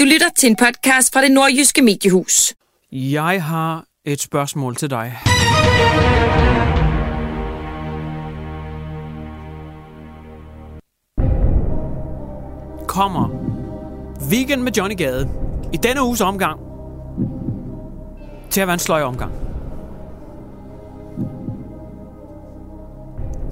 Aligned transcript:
Du 0.00 0.04
lytter 0.04 0.26
til 0.36 0.48
en 0.50 0.56
podcast 0.56 1.12
fra 1.12 1.22
det 1.22 1.32
nordjyske 1.32 1.82
mediehus. 1.82 2.54
Jeg 2.92 3.42
har 3.44 3.84
et 4.04 4.20
spørgsmål 4.20 4.76
til 4.76 4.90
dig. 4.90 5.16
Kommer 12.88 13.28
Weekend 14.30 14.62
med 14.62 14.72
Johnny 14.72 14.96
Gade 14.96 15.30
i 15.72 15.76
denne 15.76 16.02
uges 16.04 16.20
omgang 16.20 16.60
til 18.50 18.60
at 18.60 18.66
være 18.66 18.74
en 18.74 18.80
sløj 18.80 19.02
omgang? 19.02 19.32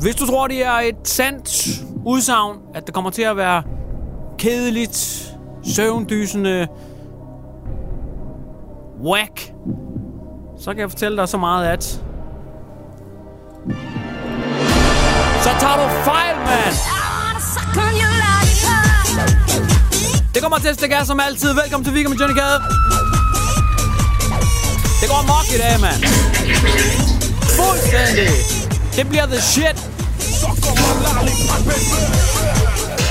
Hvis 0.01 0.17
du 0.17 0.27
tror, 0.27 0.47
det 0.47 0.65
er 0.67 0.73
et 0.73 0.97
sandt 1.09 1.67
udsagn, 2.07 2.59
at 2.75 2.87
det 2.87 2.95
kommer 2.95 3.11
til 3.11 3.23
at 3.23 3.37
være 3.37 3.63
kedeligt, 4.39 5.32
søvndysende, 5.65 6.69
whack, 9.05 9.53
så 10.61 10.71
kan 10.71 10.81
jeg 10.81 10.91
fortælle 10.91 11.17
dig 11.17 11.29
så 11.29 11.39
meget, 11.39 11.67
at... 11.67 11.85
Så 15.43 15.51
tager 15.61 15.77
du 15.77 15.89
fejl, 16.05 16.37
mand! 16.37 16.75
Det 20.35 20.43
kommer 20.43 20.59
til 20.59 20.69
at 20.69 20.75
stikke 20.75 20.97
af 20.97 21.07
som 21.07 21.21
altid. 21.21 21.55
Velkommen 21.55 21.85
til 21.85 21.95
Weekend 21.95 22.15
med 22.15 22.19
Johnny 22.19 22.37
Gade. 22.37 22.59
Det 25.01 25.09
går 25.09 25.23
mok 25.33 25.47
i 25.55 25.59
dag, 25.59 25.81
mand. 25.81 26.03
Fuldstændig. 27.59 28.29
Det 28.97 29.09
bliver 29.09 29.27
the 29.27 29.41
shit. 29.41 29.89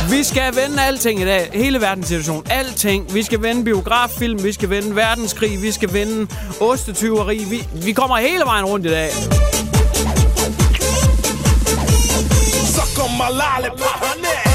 Vi 0.09 0.23
skal 0.23 0.55
vende 0.55 0.83
alting 0.83 1.21
i 1.21 1.25
dag. 1.25 1.49
Hele 1.53 1.81
verdenssituationen. 1.81 2.44
Alting. 2.49 3.13
Vi 3.13 3.23
skal 3.23 3.41
vende 3.41 3.63
biograffilm. 3.63 4.44
Vi 4.44 4.53
skal 4.53 4.69
vende 4.69 4.95
verdenskrig. 4.95 5.61
Vi 5.61 5.71
skal 5.71 5.94
vende 5.94 6.27
ostetyveri. 6.61 7.38
Vi, 7.49 7.67
vi 7.73 7.91
kommer 7.91 8.17
hele 8.17 8.45
vejen 8.45 8.66
rundt 8.66 8.85
i 8.85 8.90
dag. 8.90 9.11
Suck 12.73 13.03
on 13.03 13.11
my 13.11 13.29
lollipop, 13.41 14.06
honey. 14.06 14.51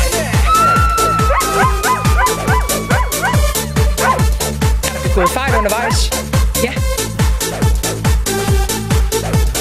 gået 5.16 5.30
fejl 5.30 5.54
undervejs. 5.54 6.10
Ja. 6.62 6.72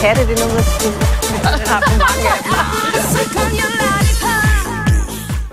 Katte, 0.02 0.22
det 0.28 0.40
er 0.40 0.44
noget, 0.46 0.66
mange 2.00 2.30
af 2.30 2.44
dem. 3.62 3.75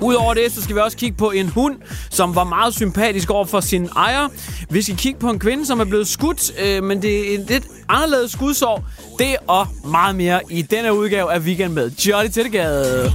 Udover 0.03 0.35
det, 0.35 0.53
så 0.53 0.63
skal 0.63 0.77
vi 0.77 0.81
også 0.81 0.97
kigge 0.97 1.17
på 1.17 1.31
en 1.31 1.49
hund, 1.49 1.77
som 2.11 2.35
var 2.35 2.45
meget 2.45 2.75
sympatisk 2.75 3.31
over 3.31 3.45
for 3.45 3.61
sin 3.61 3.89
ejer. 3.97 4.29
Vi 4.71 4.83
skal 4.83 4.97
kigge 4.97 5.19
på 5.19 5.31
en 5.31 5.39
kvinde, 5.39 5.67
som 5.67 5.81
er 5.81 5.85
blevet 5.85 6.09
skudt, 6.09 6.53
øh, 6.65 6.83
men 6.85 7.03
det 7.03 7.31
er 7.31 7.39
et 7.39 7.47
lidt 7.49 7.65
anderledes 7.89 8.33
skudsår. 8.33 8.85
Det 9.19 9.37
og 9.47 9.67
meget 9.85 10.17
mere 10.17 10.41
i 10.51 10.63
denne 10.63 10.95
udgave 10.95 11.33
af 11.33 11.39
Weekend 11.39 11.73
med 11.73 11.91
Jolly 11.91 12.29
Tættegade. 12.29 13.13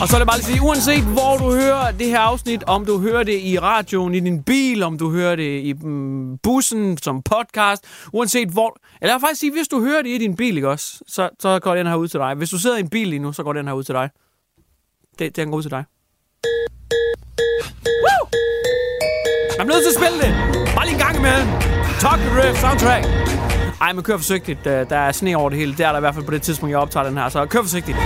Og 0.00 0.08
så 0.08 0.16
er 0.16 0.18
det 0.18 0.28
bare 0.28 0.38
lige 0.38 0.46
at 0.46 0.52
sige, 0.52 0.62
uanset 0.62 1.04
hvor 1.04 1.36
du 1.36 1.54
hører 1.54 1.90
det 1.90 2.06
her 2.06 2.18
afsnit, 2.18 2.64
om 2.66 2.86
du 2.86 2.98
hører 2.98 3.22
det 3.22 3.40
i 3.40 3.58
radioen, 3.58 4.14
i 4.14 4.20
din 4.20 4.42
bil, 4.42 4.82
om 4.82 4.98
du 4.98 5.10
hører 5.10 5.36
det 5.36 5.60
i 5.62 5.72
mm, 5.72 6.38
bussen 6.38 6.98
som 6.98 7.22
podcast, 7.22 7.84
uanset 8.12 8.48
hvor... 8.48 8.76
Eller 9.00 9.12
jeg 9.12 9.14
vil 9.14 9.20
faktisk 9.20 9.40
sige, 9.40 9.52
hvis 9.52 9.68
du 9.68 9.80
hører 9.80 10.02
det 10.02 10.10
i 10.10 10.18
din 10.18 10.36
bil, 10.36 10.56
ikke 10.56 10.68
også, 10.68 10.98
så, 11.06 11.28
så 11.40 11.58
går 11.58 11.74
den 11.74 11.86
her 11.86 11.94
ud 11.94 12.08
til 12.08 12.20
dig. 12.20 12.34
Hvis 12.34 12.50
du 12.50 12.58
sidder 12.58 12.76
i 12.76 12.80
en 12.80 12.88
bil 12.88 13.08
lige 13.08 13.18
nu, 13.18 13.32
så 13.32 13.42
går 13.42 13.52
den 13.52 13.66
her 13.66 13.74
ud 13.74 13.84
til 13.84 13.94
dig. 13.94 14.10
Det, 15.18 15.36
den 15.36 15.50
går 15.50 15.56
ud 15.56 15.62
til 15.62 15.70
dig. 15.70 15.84
Woo! 18.04 18.28
Jeg 19.56 19.64
er 19.64 19.64
nødt 19.64 19.82
til 19.84 19.90
at 19.90 19.98
spille 20.02 20.18
det. 20.22 20.32
Bare 20.74 20.84
lige 20.86 20.94
en 20.94 21.00
gang 21.00 21.16
imellem. 21.16 21.48
Talk 22.00 22.18
the 22.18 22.30
Riff 22.40 22.60
soundtrack. 22.60 23.04
Ej, 23.80 23.92
men 23.92 24.02
kør 24.04 24.16
forsigtigt. 24.16 24.64
Der 24.64 24.84
der 24.84 24.96
er 24.96 25.12
sne 25.12 25.36
over 25.36 25.48
det 25.50 25.58
hele. 25.58 25.72
Det 25.72 25.80
er 25.80 25.90
der 25.90 25.98
i 25.98 26.00
hvert 26.00 26.14
fald 26.14 26.24
på 26.24 26.30
det 26.30 26.42
tidspunkt, 26.42 26.70
jeg 26.70 26.78
optager 26.78 27.06
den 27.06 27.16
her. 27.16 27.28
Så 27.28 27.46
kør 27.46 27.62
forsigtigt. 27.62 27.96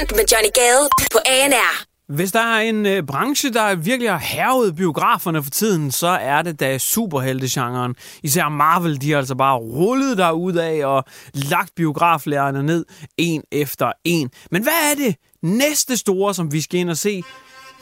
Weekend 0.00 0.16
med 0.16 0.24
Johnny 0.32 0.50
Gade 0.54 0.88
på 1.12 1.18
ANR. 1.26 1.84
Hvis 2.08 2.32
der 2.32 2.40
er 2.40 2.60
en 2.60 2.86
øh, 2.86 3.02
branche, 3.02 3.52
der 3.52 3.74
virkelig 3.74 4.10
har 4.10 4.18
hervet 4.18 4.76
biograferne 4.76 5.42
for 5.42 5.50
tiden, 5.50 5.90
så 5.90 6.06
er 6.06 6.42
det 6.42 6.60
da 6.60 6.78
superheltegenren. 6.78 7.94
Især 8.22 8.48
Marvel, 8.48 9.00
de 9.00 9.10
har 9.10 9.18
altså 9.18 9.34
bare 9.34 9.56
rullet 9.56 10.18
der 10.18 10.30
ud 10.30 10.54
af 10.54 10.86
og 10.86 11.04
lagt 11.32 11.74
biograflærerne 11.76 12.62
ned 12.62 12.84
en 13.16 13.42
efter 13.52 13.92
en. 14.04 14.30
Men 14.50 14.62
hvad 14.62 14.90
er 14.90 14.94
det 14.94 15.16
næste 15.42 15.96
store, 15.96 16.34
som 16.34 16.52
vi 16.52 16.60
skal 16.60 16.80
ind 16.80 16.90
og 16.90 16.96
se? 16.96 17.22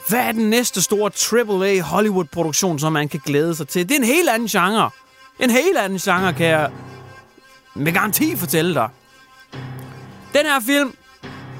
Hvad 0.09 0.19
er 0.19 0.31
den 0.31 0.49
næste 0.49 0.81
store 0.81 1.11
AAA 1.33 1.81
Hollywood-produktion, 1.81 2.79
som 2.79 2.93
man 2.93 3.09
kan 3.09 3.21
glæde 3.25 3.55
sig 3.55 3.67
til? 3.67 3.89
Det 3.89 3.95
er 3.95 3.99
en 3.99 4.05
helt 4.05 4.29
anden 4.29 4.47
genre. 4.47 4.89
En 5.39 5.49
helt 5.49 5.77
anden 5.77 5.99
genre, 5.99 6.33
kan 6.33 6.47
jeg 6.47 6.71
med 7.75 7.91
garanti 7.91 8.35
fortælle 8.35 8.73
dig. 8.73 8.89
Den 10.33 10.45
her 10.45 10.59
film, 10.59 10.93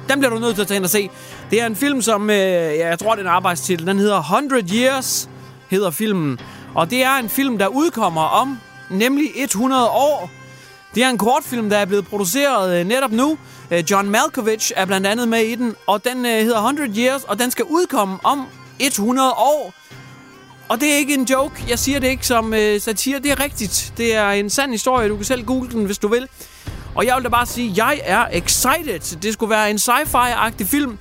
den 0.10 0.20
bliver 0.20 0.34
du 0.34 0.40
nødt 0.40 0.56
til 0.56 0.62
at 0.62 0.68
tage 0.68 0.76
ind 0.76 0.84
og 0.84 0.90
se. 0.90 1.10
Det 1.52 1.62
er 1.62 1.66
en 1.66 1.76
film, 1.76 2.02
som, 2.02 2.30
øh, 2.30 2.38
ja, 2.38 2.88
jeg 2.88 3.00
tror, 3.00 3.12
det 3.12 3.20
er 3.20 3.26
en 3.26 3.36
arbejdstitel. 3.36 3.88
Den 3.88 4.00
hedder 4.00 4.20
100 4.20 4.76
Years, 4.76 5.30
hedder 5.70 5.92
filmen. 5.92 6.40
Og 6.76 6.90
det 6.90 7.04
er 7.04 7.16
en 7.16 7.30
film, 7.30 7.58
der 7.58 7.68
udkommer 7.68 8.22
om 8.22 8.60
nemlig 8.90 9.32
100 9.36 9.90
år. 9.90 10.32
Det 10.96 11.04
er 11.04 11.10
en 11.10 11.18
kortfilm, 11.18 11.70
der 11.70 11.78
er 11.78 11.86
blevet 11.86 12.08
produceret 12.08 12.80
øh, 12.80 12.88
netop 12.88 13.12
nu. 13.12 13.38
Øh, 13.72 13.84
John 13.92 14.10
Malkovich 14.10 14.72
er 14.76 14.86
blandt 14.86 15.08
andet 15.08 15.28
med 15.28 15.40
i 15.40 15.56
den, 15.56 15.76
og 15.88 16.04
den 16.06 16.26
øh, 16.26 16.32
hedder 16.32 16.58
100 16.58 17.02
Years, 17.02 17.24
og 17.24 17.40
den 17.40 17.52
skal 17.52 17.66
udkomme 17.66 18.18
om 18.24 18.46
100 18.80 19.32
år. 19.32 19.74
Og 20.70 20.82
det 20.82 20.94
er 20.94 20.98
ikke 20.98 21.14
en 21.14 21.24
joke. 21.24 21.66
Jeg 21.70 21.80
siger 21.80 22.00
det 22.00 22.08
ikke 22.08 22.28
som 22.28 22.54
øh, 22.54 22.82
satire. 22.82 23.20
Det 23.20 23.32
er 23.32 23.44
rigtigt. 23.44 23.94
Det 23.98 24.16
er 24.16 24.30
en 24.30 24.50
sand 24.50 24.72
historie. 24.72 25.10
Du 25.10 25.16
kan 25.16 25.26
selv 25.26 25.46
google 25.46 25.70
den, 25.70 25.86
hvis 25.86 25.98
du 25.98 26.08
vil. 26.08 26.28
Og 27.00 27.06
jeg 27.06 27.16
vil 27.16 27.24
da 27.24 27.30
bare 27.30 27.46
sige, 27.46 27.72
at 27.72 27.78
jeg 27.78 28.02
er 28.04 28.26
excited. 28.32 29.20
Det 29.20 29.34
skulle 29.34 29.50
være 29.50 29.72
en 29.72 29.78
sci-fi-agtig 29.78 30.68
film. 30.68 30.92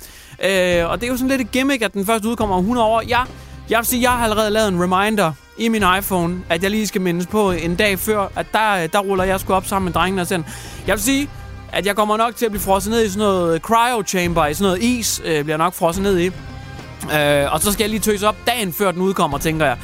Øh, 0.44 0.90
og 0.90 1.00
det 1.00 1.06
er 1.06 1.10
jo 1.10 1.16
sådan 1.16 1.28
lidt 1.28 1.40
et 1.40 1.50
gimmick, 1.50 1.82
at 1.82 1.92
den 1.94 2.06
først 2.06 2.24
udkommer 2.24 2.56
om 2.56 2.60
100 2.60 2.86
år. 2.86 3.02
Jeg, 3.08 3.24
jeg 3.70 3.78
vil 3.78 3.86
sige, 3.86 4.02
jeg 4.02 4.10
har 4.10 4.24
allerede 4.24 4.50
lavet 4.50 4.68
en 4.68 4.82
reminder 4.82 5.32
i 5.56 5.68
min 5.68 5.84
iPhone, 5.98 6.40
at 6.48 6.62
jeg 6.62 6.70
lige 6.70 6.86
skal 6.86 7.00
mindes 7.00 7.26
på 7.26 7.50
en 7.50 7.76
dag 7.76 7.98
før, 7.98 8.26
at 8.36 8.46
der, 8.52 8.86
der 8.86 8.98
ruller 8.98 9.24
jeg 9.24 9.40
sgu 9.40 9.52
op 9.52 9.66
sammen 9.66 9.84
med 9.84 9.92
drengene 9.92 10.22
og 10.22 10.26
sådan. 10.26 10.46
Jeg 10.86 10.94
vil 10.94 11.02
sige, 11.02 11.30
at 11.72 11.86
jeg 11.86 11.96
kommer 11.96 12.16
nok 12.16 12.36
til 12.36 12.44
at 12.44 12.50
blive 12.50 12.62
frosset 12.62 12.90
ned 12.92 13.04
i 13.04 13.08
sådan 13.08 13.18
noget 13.18 13.62
cryo 13.62 14.02
chamber, 14.06 14.46
i 14.46 14.54
sådan 14.54 14.68
noget 14.68 14.82
is, 14.82 15.20
øh, 15.24 15.44
bliver 15.44 15.44
jeg 15.46 15.58
nok 15.58 15.74
frosset 15.74 16.02
ned 16.02 16.18
i. 16.18 16.26
Øh, 16.26 17.52
og 17.52 17.60
så 17.60 17.72
skal 17.72 17.84
jeg 17.84 17.90
lige 17.90 18.00
tøse 18.00 18.28
op 18.28 18.36
dagen 18.46 18.72
før 18.72 18.90
den 18.90 19.02
udkommer, 19.02 19.38
tænker 19.38 19.66
jeg. 19.66 19.78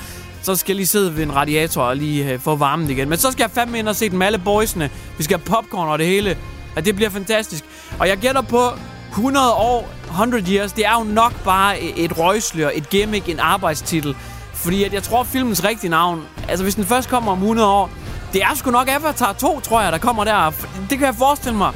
Så 0.45 0.57
skal 0.57 0.73
jeg 0.73 0.77
lige 0.77 0.87
sidde 0.87 1.17
ved 1.17 1.23
en 1.23 1.35
radiator 1.35 1.83
og 1.83 1.97
lige 1.97 2.33
øh, 2.33 2.41
få 2.41 2.57
varmen 2.57 2.91
igen. 2.91 3.09
Men 3.09 3.19
så 3.19 3.31
skal 3.31 3.43
jeg 3.43 3.51
fandme 3.51 3.79
ind 3.79 3.89
og 3.89 3.97
se 3.97 4.11
den 4.11 4.19
med 4.19 4.27
alle 4.27 4.39
boysene. 4.39 4.91
Vi 5.19 5.23
skal 5.23 5.39
have 5.39 5.45
popcorn 5.45 5.89
og 5.89 5.99
det 5.99 6.07
hele. 6.07 6.37
Ja, 6.77 6.81
det 6.81 6.97
bliver 6.97 7.11
fantastisk. 7.11 7.65
Og 7.99 8.09
jeg 8.09 8.17
gætter 8.17 8.43
på 8.43 8.71
100 9.11 9.53
år, 9.53 9.91
100 10.11 10.55
years, 10.55 10.73
det 10.73 10.87
er 10.87 10.93
jo 10.99 11.05
nok 11.05 11.45
bare 11.45 11.77
e- 11.77 12.01
et 12.01 12.19
røgslør, 12.19 12.71
et 12.75 12.91
gimmick, 12.91 13.29
en 13.29 13.41
arbejdstitel. 13.41 14.17
Fordi 14.55 14.85
at 14.85 14.93
jeg 14.93 15.03
tror, 15.03 15.23
filmens 15.25 15.65
rigtige 15.65 15.91
navn... 15.91 16.23
Altså, 16.49 16.63
hvis 16.63 16.75
den 16.75 16.85
først 16.85 17.09
kommer 17.09 17.33
om 17.33 17.39
100 17.39 17.69
år... 17.69 17.91
Det 18.33 18.43
er 18.43 18.55
sgu 18.55 18.71
nok 18.71 18.89
Avatar 18.89 19.33
2, 19.33 19.61
tror 19.61 19.81
jeg, 19.83 19.93
der 19.93 19.99
kommer 19.99 20.25
der. 20.25 20.51
Det 20.91 20.99
kan 20.99 21.07
jeg 21.07 21.15
forestille 21.15 21.59
mig. 21.59 21.73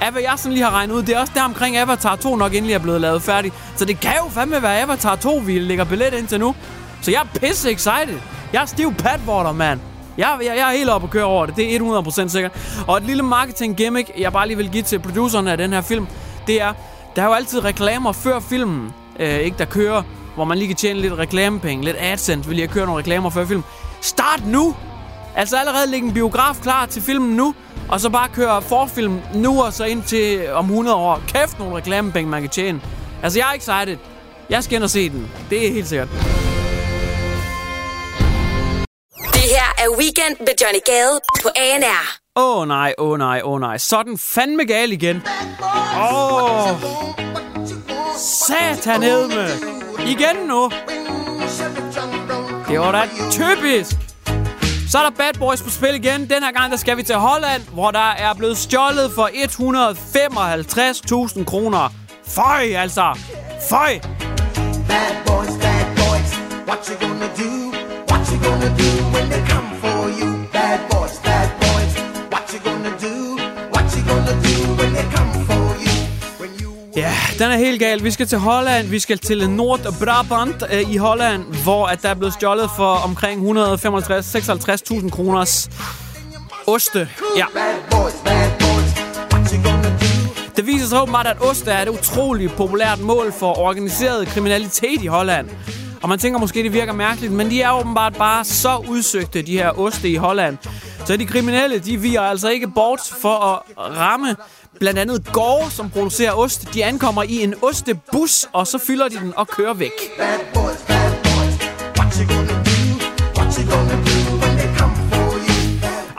Af 0.00 0.12
hvad 0.12 0.22
jeg 0.22 0.32
sådan 0.36 0.52
lige 0.52 0.64
har 0.64 0.70
regnet 0.70 0.94
ud, 0.94 1.02
det 1.02 1.16
er 1.16 1.20
også 1.20 1.32
der 1.34 1.42
omkring 1.42 1.76
Avatar 1.76 2.16
2 2.16 2.36
nok 2.36 2.54
endelig 2.54 2.74
er 2.74 2.78
blevet 2.78 3.00
lavet 3.00 3.22
færdig. 3.22 3.52
Så 3.76 3.84
det 3.84 4.00
kan 4.00 4.14
jo 4.24 4.30
fandme 4.30 4.62
være 4.62 4.80
Avatar 4.80 5.16
2, 5.16 5.42
vi 5.46 5.58
lægger 5.58 5.84
billet 5.84 6.14
ind 6.14 6.26
til 6.26 6.40
nu. 6.40 6.54
Så 7.02 7.10
jeg 7.10 7.20
er 7.20 7.38
pisse 7.38 7.70
excited. 7.70 8.18
Jeg 8.52 8.62
er 8.62 8.66
stiv 8.66 8.94
padwater, 8.94 9.52
mand. 9.52 9.80
Jeg, 10.18 10.38
jeg, 10.40 10.56
jeg 10.56 10.68
er 10.72 10.76
helt 10.76 10.90
oppe 10.90 11.04
at 11.06 11.10
køre 11.10 11.24
over 11.24 11.46
det. 11.46 11.56
Det 11.56 11.76
er 11.76 12.02
100% 12.24 12.28
sikkert. 12.28 12.84
Og 12.86 12.96
et 12.96 13.02
lille 13.02 13.22
marketing 13.22 13.76
gimmick, 13.76 14.10
jeg 14.18 14.32
bare 14.32 14.46
lige 14.46 14.56
vil 14.56 14.70
give 14.70 14.82
til 14.82 14.98
producerne 14.98 15.52
af 15.52 15.58
den 15.58 15.72
her 15.72 15.80
film, 15.80 16.06
det 16.46 16.62
er, 16.62 16.72
der 17.16 17.22
er 17.22 17.26
jo 17.26 17.32
altid 17.32 17.64
reklamer 17.64 18.12
før 18.12 18.40
filmen, 18.40 18.90
øh, 19.18 19.38
ikke 19.38 19.58
der 19.58 19.64
kører, 19.64 20.02
hvor 20.34 20.44
man 20.44 20.58
lige 20.58 20.68
kan 20.68 20.76
tjene 20.76 21.00
lidt 21.00 21.18
reklamepenge, 21.18 21.84
lidt 21.84 21.96
AdSense, 22.00 22.48
vil 22.48 22.58
jeg 22.58 22.70
køre 22.70 22.86
nogle 22.86 22.98
reklamer 22.98 23.30
før 23.30 23.44
filmen. 23.44 23.64
Start 24.00 24.46
nu! 24.46 24.76
Altså 25.36 25.56
allerede 25.56 25.90
lægge 25.90 26.06
en 26.06 26.14
biograf 26.14 26.56
klar 26.62 26.86
til 26.86 27.02
filmen 27.02 27.36
nu, 27.36 27.54
og 27.88 28.00
så 28.00 28.10
bare 28.10 28.28
køre 28.28 28.62
forfilm 28.62 29.20
nu 29.34 29.62
og 29.62 29.72
så 29.72 29.84
ind 29.84 30.02
til 30.02 30.52
om 30.52 30.64
100 30.64 30.96
år. 30.96 31.20
Kæft 31.28 31.58
nogle 31.58 31.76
reklamepenge, 31.76 32.30
man 32.30 32.40
kan 32.40 32.50
tjene. 32.50 32.80
Altså, 33.22 33.38
jeg 33.38 33.48
er 33.52 33.56
excited. 33.56 33.98
Jeg 34.50 34.64
skal 34.64 34.76
ind 34.76 34.84
og 34.84 34.90
se 34.90 35.10
den. 35.10 35.30
Det 35.50 35.68
er 35.68 35.72
helt 35.72 35.88
sikkert. 35.88 36.41
Er 39.84 39.90
Weekend 39.98 40.36
med 40.40 40.54
Johnny 40.62 40.80
Gade 40.86 41.20
på 41.42 41.48
ANR. 41.56 42.18
Åh 42.36 42.60
oh, 42.60 42.68
nej, 42.68 42.94
åh 42.98 43.12
oh, 43.12 43.18
nej, 43.18 43.42
åh 43.44 43.52
oh, 43.52 43.60
nej. 43.60 43.78
Så 43.78 43.96
er 43.98 44.02
den 44.02 44.18
fandme 44.18 44.64
gal 44.64 44.92
igen. 44.92 45.22
Åh, 45.96 46.70
oh, 46.70 46.80
satan 48.46 49.00
med. 49.00 49.50
Igen 50.06 50.36
nu. 50.46 50.70
Det 52.68 52.80
var 52.80 52.92
da 52.92 53.02
typisk. 53.30 53.96
Så 54.90 54.98
er 54.98 55.02
der 55.02 55.10
Bad 55.10 55.34
Boys 55.38 55.62
på 55.62 55.70
spil 55.70 55.94
igen. 55.94 56.20
Den 56.30 56.42
her 56.42 56.52
gang 56.52 56.70
der 56.70 56.76
skal 56.78 56.96
vi 56.96 57.02
til 57.02 57.16
Holland, 57.16 57.62
hvor 57.72 57.90
der 57.90 58.10
er 58.10 58.34
blevet 58.34 58.58
stjålet 58.58 59.12
for 59.14 59.28
155.000 61.38 61.44
kroner. 61.44 61.88
Føj, 62.26 62.62
altså. 62.76 63.18
Føj. 63.70 63.98
Bad 64.88 65.14
boys, 65.26 65.52
bad 65.62 65.86
boys, 65.96 66.30
what 66.68 66.88
you 66.88 67.08
gonna 67.08 67.26
do? 67.26 67.72
What 68.10 68.28
you 68.32 68.38
gonna 68.44 68.68
do 68.68 68.90
when 69.14 69.30
they 69.30 69.46
come 69.50 69.71
Ja, 76.96 77.12
den 77.38 77.50
er 77.50 77.56
helt 77.56 77.80
gal. 77.80 78.04
Vi 78.04 78.10
skal 78.10 78.26
til 78.26 78.38
Holland. 78.38 78.86
Vi 78.86 78.98
skal 78.98 79.18
til 79.18 79.50
Nord-Brabant 79.50 80.62
øh, 80.72 80.92
i 80.92 80.96
Holland, 80.96 81.44
hvor 81.62 81.86
at 81.86 82.02
der 82.02 82.08
er 82.08 82.14
blevet 82.14 82.34
stjålet 82.34 82.70
for 82.76 82.94
omkring 82.94 83.42
155-56.000 83.50 85.10
kroners 85.10 85.70
oste. 86.66 87.08
Ja. 87.36 87.44
Det 90.56 90.66
viser 90.66 90.86
sig 90.86 91.02
åbenbart, 91.02 91.26
at 91.26 91.36
ost 91.40 91.66
er 91.66 91.78
et 91.78 91.88
utroligt 91.88 92.52
populært 92.52 93.00
mål 93.00 93.32
for 93.32 93.58
organiseret 93.58 94.28
kriminalitet 94.28 95.02
i 95.02 95.06
Holland. 95.06 95.48
Og 96.02 96.08
man 96.08 96.18
tænker 96.18 96.40
måske, 96.40 96.62
det 96.62 96.72
virker 96.72 96.92
mærkeligt, 96.92 97.32
men 97.32 97.50
de 97.50 97.62
er 97.62 97.80
åbenbart 97.80 98.16
bare 98.16 98.44
så 98.44 98.76
udsøgte, 98.88 99.42
de 99.42 99.52
her 99.52 99.78
oste 99.78 100.08
i 100.08 100.16
Holland. 100.16 100.58
Så 101.04 101.16
de 101.16 101.26
kriminelle, 101.26 101.78
de 101.78 101.96
virer 102.00 102.22
altså 102.22 102.48
ikke 102.48 102.68
bort 102.68 103.00
for 103.20 103.34
at 103.34 103.60
ramme 103.98 104.36
blandt 104.80 104.98
andet 104.98 105.32
gårde, 105.32 105.70
som 105.70 105.90
producerer 105.90 106.32
ost. 106.32 106.74
De 106.74 106.84
ankommer 106.84 107.22
i 107.22 107.42
en 107.42 107.54
ostebus, 107.62 108.46
og 108.52 108.66
så 108.66 108.78
fylder 108.78 109.08
de 109.08 109.16
den 109.16 109.32
og 109.36 109.48
kører 109.48 109.74
væk. 109.74 109.92
Bad 110.18 110.38
boys, 110.54 110.84
bad? 110.86 111.02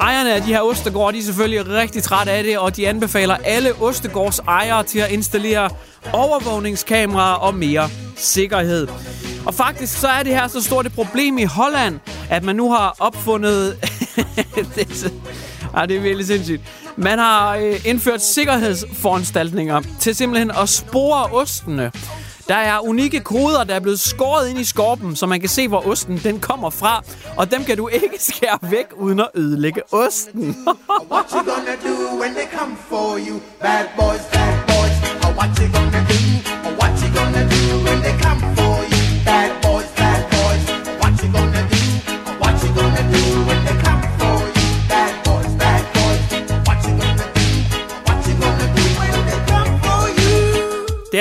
Ejerne 0.04 0.34
af 0.36 0.42
de 0.42 0.48
her 0.48 0.62
ostegårde, 0.62 1.14
de 1.14 1.20
er 1.20 1.24
selvfølgelig 1.24 1.68
rigtig 1.68 2.04
trætte 2.04 2.32
af 2.32 2.44
det, 2.44 2.58
og 2.58 2.76
de 2.76 2.88
anbefaler 2.88 3.38
alle 3.44 3.74
ostegårds 3.82 4.40
ejere 4.40 4.84
til 4.84 5.00
at 5.00 5.12
installere 5.12 5.70
overvågningskameraer 6.14 7.36
og 7.36 7.56
mere 7.56 7.90
sikkerhed. 8.16 8.88
Og 9.46 9.54
faktisk 9.54 10.00
så 10.00 10.08
er 10.08 10.24
det 10.24 10.32
her 10.32 10.48
så 10.48 10.62
stort 10.62 10.86
et 10.86 10.94
problem 10.94 11.38
i 11.38 11.44
Holland, 11.44 12.00
at 12.30 12.44
man 12.44 12.56
nu 12.56 12.72
har 12.72 12.96
opfundet... 13.00 13.78
Ja, 15.78 15.86
det 15.86 15.98
er 15.98 16.02
virkelig 16.02 16.28
sindssygt. 16.28 16.62
Man 16.98 17.20
har 17.20 17.56
øh, 17.56 17.86
indført 17.86 18.22
sikkerhedsforanstaltninger 18.22 19.82
til 20.00 20.16
simpelthen 20.16 20.52
at 20.52 20.70
spore 20.70 21.26
ostene. 21.26 21.92
Der 22.48 22.56
er 22.56 22.80
unikke 22.80 23.20
koder, 23.20 23.64
der 23.64 23.76
er 23.76 23.80
blevet 23.80 24.00
skåret 24.00 24.50
ind 24.50 24.60
i 24.60 24.64
skorpen, 24.64 25.16
så 25.16 25.26
man 25.26 25.40
kan 25.40 25.50
se, 25.50 25.68
hvor 25.68 25.88
osten 25.88 26.18
den 26.24 26.40
kommer 26.40 26.70
fra. 26.70 27.04
Og 27.38 27.52
dem 27.52 27.64
kan 27.64 27.78
du 27.78 27.88
ikke 27.88 28.10
skære 28.34 28.60
væk, 28.62 28.86
uden 28.98 29.20
at 29.20 29.28
ødelægge 29.36 29.82
osten. 29.94 30.56
What 31.12 31.26
you 31.32 31.40
gonna 31.40 31.76
do 31.86 32.20
when 32.22 32.34
they 32.34 32.60
come 32.60 32.78
for 32.90 33.18
you? 33.30 33.40
Bad 33.62 33.86
boys. 34.00 34.33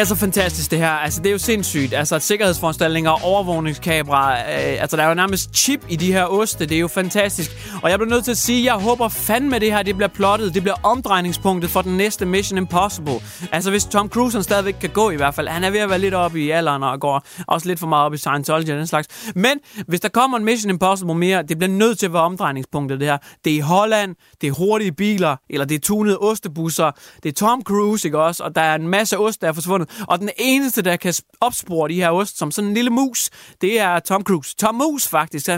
Er 0.02 0.06
så 0.06 0.14
fantastisk, 0.14 0.70
det 0.70 0.78
her. 0.78 0.90
Altså, 0.90 1.20
det 1.20 1.26
er 1.26 1.32
jo 1.32 1.38
sindssygt. 1.38 1.94
Altså, 1.94 2.18
sikkerhedsforanstaltninger, 2.18 3.24
overvågningskameraer. 3.24 4.32
Øh, 4.32 4.82
altså, 4.82 4.96
der 4.96 5.02
er 5.02 5.08
jo 5.08 5.14
nærmest 5.14 5.56
chip 5.56 5.80
i 5.88 5.96
de 5.96 6.12
her 6.12 6.24
oste. 6.24 6.66
Det 6.66 6.76
er 6.76 6.80
jo 6.80 6.88
fantastisk. 6.88 7.50
Og 7.82 7.90
jeg 7.90 7.98
bliver 7.98 8.10
nødt 8.10 8.24
til 8.24 8.30
at 8.30 8.36
sige, 8.36 8.64
jeg 8.64 8.74
håber 8.74 9.08
fandme, 9.08 9.58
det 9.58 9.72
her 9.72 9.82
det 9.82 9.96
bliver 9.96 10.08
plottet. 10.08 10.54
Det 10.54 10.62
bliver 10.62 10.74
omdrejningspunktet 10.82 11.70
for 11.70 11.82
den 11.82 11.96
næste 11.96 12.26
Mission 12.26 12.58
Impossible. 12.58 13.20
Altså, 13.52 13.70
hvis 13.70 13.84
Tom 13.84 14.08
Cruise 14.08 14.36
han 14.36 14.42
stadigvæk 14.42 14.74
kan 14.80 14.90
gå 14.90 15.10
i 15.10 15.16
hvert 15.16 15.34
fald. 15.34 15.48
Han 15.48 15.64
er 15.64 15.70
ved 15.70 15.80
at 15.80 15.90
være 15.90 15.98
lidt 15.98 16.14
oppe 16.14 16.40
i 16.40 16.50
alderen 16.50 16.82
og 16.82 17.00
går 17.00 17.26
også 17.46 17.68
lidt 17.68 17.78
for 17.78 17.86
meget 17.86 18.06
op 18.06 18.14
i 18.14 18.18
Scientology 18.18 18.70
og 18.70 18.76
den 18.76 18.86
slags. 18.86 19.08
Men 19.34 19.58
hvis 19.86 20.00
der 20.00 20.08
kommer 20.08 20.38
en 20.38 20.44
Mission 20.44 20.70
Impossible 20.70 21.14
mere, 21.14 21.42
det 21.42 21.58
bliver 21.58 21.72
nødt 21.72 21.98
til 21.98 22.06
at 22.06 22.12
være 22.12 22.22
omdrejningspunktet, 22.22 23.00
det 23.00 23.08
her. 23.08 23.18
Det 23.44 23.52
er 23.52 23.56
i 23.56 23.60
Holland, 23.60 24.14
det 24.40 24.46
er 24.46 24.52
hurtige 24.52 24.92
biler, 24.92 25.36
eller 25.50 25.64
det 25.66 25.74
er 25.74 25.80
tunede 25.80 26.18
ostebusser. 26.18 26.90
Det 27.22 27.28
er 27.28 27.32
Tom 27.32 27.62
Cruise, 27.62 28.08
ikke 28.08 28.18
også? 28.18 28.44
Og 28.44 28.54
der 28.54 28.60
er 28.60 28.74
en 28.74 28.88
masse 28.88 29.18
ost, 29.18 29.40
der 29.40 29.48
er 29.48 29.52
forsvundet. 29.52 29.88
Og 30.08 30.18
den 30.18 30.30
eneste, 30.36 30.82
der 30.82 30.96
kan 30.96 31.14
opspore 31.40 31.88
de 31.88 31.94
her 31.94 32.10
ost 32.10 32.38
som 32.38 32.50
sådan 32.50 32.68
en 32.68 32.74
lille 32.74 32.90
mus, 32.90 33.30
det 33.60 33.80
er 33.80 33.98
Tom 33.98 34.22
Cruise. 34.22 34.54
Tom 34.56 34.74
Mus, 34.74 35.08
faktisk. 35.08 35.48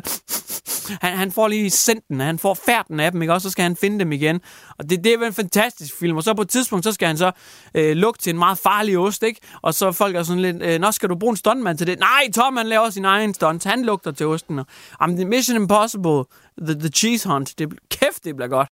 Han, 1.02 1.16
han, 1.16 1.32
får 1.32 1.48
lige 1.48 1.70
sendt 1.70 2.08
den, 2.08 2.20
han 2.20 2.38
får 2.38 2.54
færden 2.66 3.00
af 3.00 3.12
dem, 3.12 3.22
ikke 3.22 3.34
også? 3.34 3.48
Så 3.48 3.52
skal 3.52 3.62
han 3.62 3.76
finde 3.76 3.98
dem 3.98 4.12
igen. 4.12 4.40
Og 4.78 4.90
det, 4.90 5.04
det 5.04 5.12
er 5.12 5.18
vel 5.18 5.26
en 5.26 5.34
fantastisk 5.34 5.94
film. 5.98 6.16
Og 6.16 6.22
så 6.22 6.34
på 6.34 6.42
et 6.42 6.48
tidspunkt, 6.48 6.84
så 6.84 6.92
skal 6.92 7.08
han 7.08 7.18
så 7.18 7.32
øh, 7.74 7.96
lugte 7.96 8.22
til 8.22 8.30
en 8.30 8.38
meget 8.38 8.58
farlig 8.58 8.98
ost, 8.98 9.22
ikke? 9.22 9.40
Og 9.62 9.74
så 9.74 9.92
folk 9.92 10.16
er 10.16 10.22
sådan 10.22 10.42
lidt, 10.42 10.62
øh, 10.62 10.80
nå, 10.80 10.90
skal 10.90 11.08
du 11.08 11.14
bruge 11.14 11.30
en 11.30 11.36
stuntmand 11.36 11.78
til 11.78 11.86
det? 11.86 11.98
Nej, 11.98 12.30
Tom, 12.34 12.56
han 12.56 12.66
laver 12.66 12.90
sin 12.90 13.04
egen 13.04 13.34
stunt. 13.34 13.64
Han 13.64 13.84
lugter 13.84 14.10
til 14.10 14.26
osten. 14.26 14.58
Og, 14.58 14.66
er 15.00 15.26
Mission 15.26 15.56
Impossible, 15.56 16.24
the, 16.66 16.74
the 16.80 16.88
Cheese 16.88 17.28
Hunt. 17.28 17.58
Det, 17.58 17.68
kæft, 17.90 18.24
det 18.24 18.36
bliver 18.36 18.48
godt. 18.48 18.68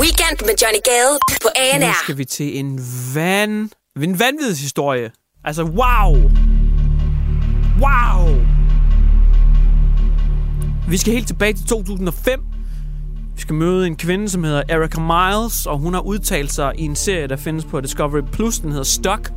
Weekend 0.00 0.46
med 0.46 0.54
Johnny 0.62 0.80
Gade 0.84 1.18
på 1.42 1.48
Nu 1.56 1.84
ANR. 1.86 2.02
skal 2.04 2.18
vi 2.18 2.24
til 2.24 2.58
en 2.58 2.80
van... 3.14 3.70
En 3.96 4.18
vanvidshistorie. 4.18 5.10
Altså, 5.44 5.62
wow! 5.64 6.14
Wow! 7.80 8.36
Vi 10.88 10.96
skal 10.96 11.12
helt 11.12 11.26
tilbage 11.26 11.52
til 11.52 11.66
2005. 11.66 12.40
Vi 13.34 13.40
skal 13.40 13.54
møde 13.54 13.86
en 13.86 13.96
kvinde, 13.96 14.28
som 14.28 14.44
hedder 14.44 14.62
Erica 14.68 15.00
Miles, 15.00 15.66
og 15.66 15.78
hun 15.78 15.94
har 15.94 16.00
udtalt 16.00 16.52
sig 16.52 16.72
i 16.76 16.84
en 16.84 16.96
serie, 16.96 17.26
der 17.26 17.36
findes 17.36 17.64
på 17.64 17.80
Discovery 17.80 18.20
Plus, 18.32 18.58
den 18.58 18.70
hedder 18.70 18.84
Stuck, 18.84 19.32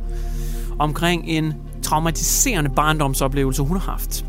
omkring 0.78 1.28
en 1.28 1.54
traumatiserende 1.82 2.70
barndomsoplevelse, 2.76 3.62
hun 3.62 3.76
har 3.76 3.90
haft. 3.90 4.24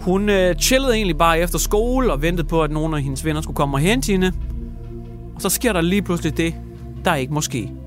Hun 0.00 0.28
øh, 0.28 0.56
chillede 0.56 0.94
egentlig 0.94 1.18
bare 1.18 1.38
efter 1.38 1.58
skole 1.58 2.12
og 2.12 2.22
ventede 2.22 2.48
på, 2.48 2.62
at 2.62 2.70
nogle 2.70 2.96
af 2.96 3.02
hendes 3.02 3.24
venner 3.24 3.40
skulle 3.40 3.56
komme 3.56 3.76
og 3.76 3.80
hente 3.80 4.12
hende. 4.12 4.32
Og 5.34 5.42
så 5.42 5.48
sker 5.48 5.72
der 5.72 5.80
lige 5.80 6.02
pludselig 6.02 6.36
det, 6.36 6.54
der 7.04 7.14
ikke 7.14 7.34
må 7.34 7.40
ske. 7.40 7.81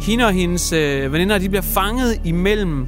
Hende 0.00 0.24
og 0.24 0.32
hendes 0.32 0.72
øh, 0.72 1.12
veninder, 1.12 1.38
de 1.38 1.48
bliver 1.48 1.62
fanget 1.62 2.20
imellem 2.24 2.86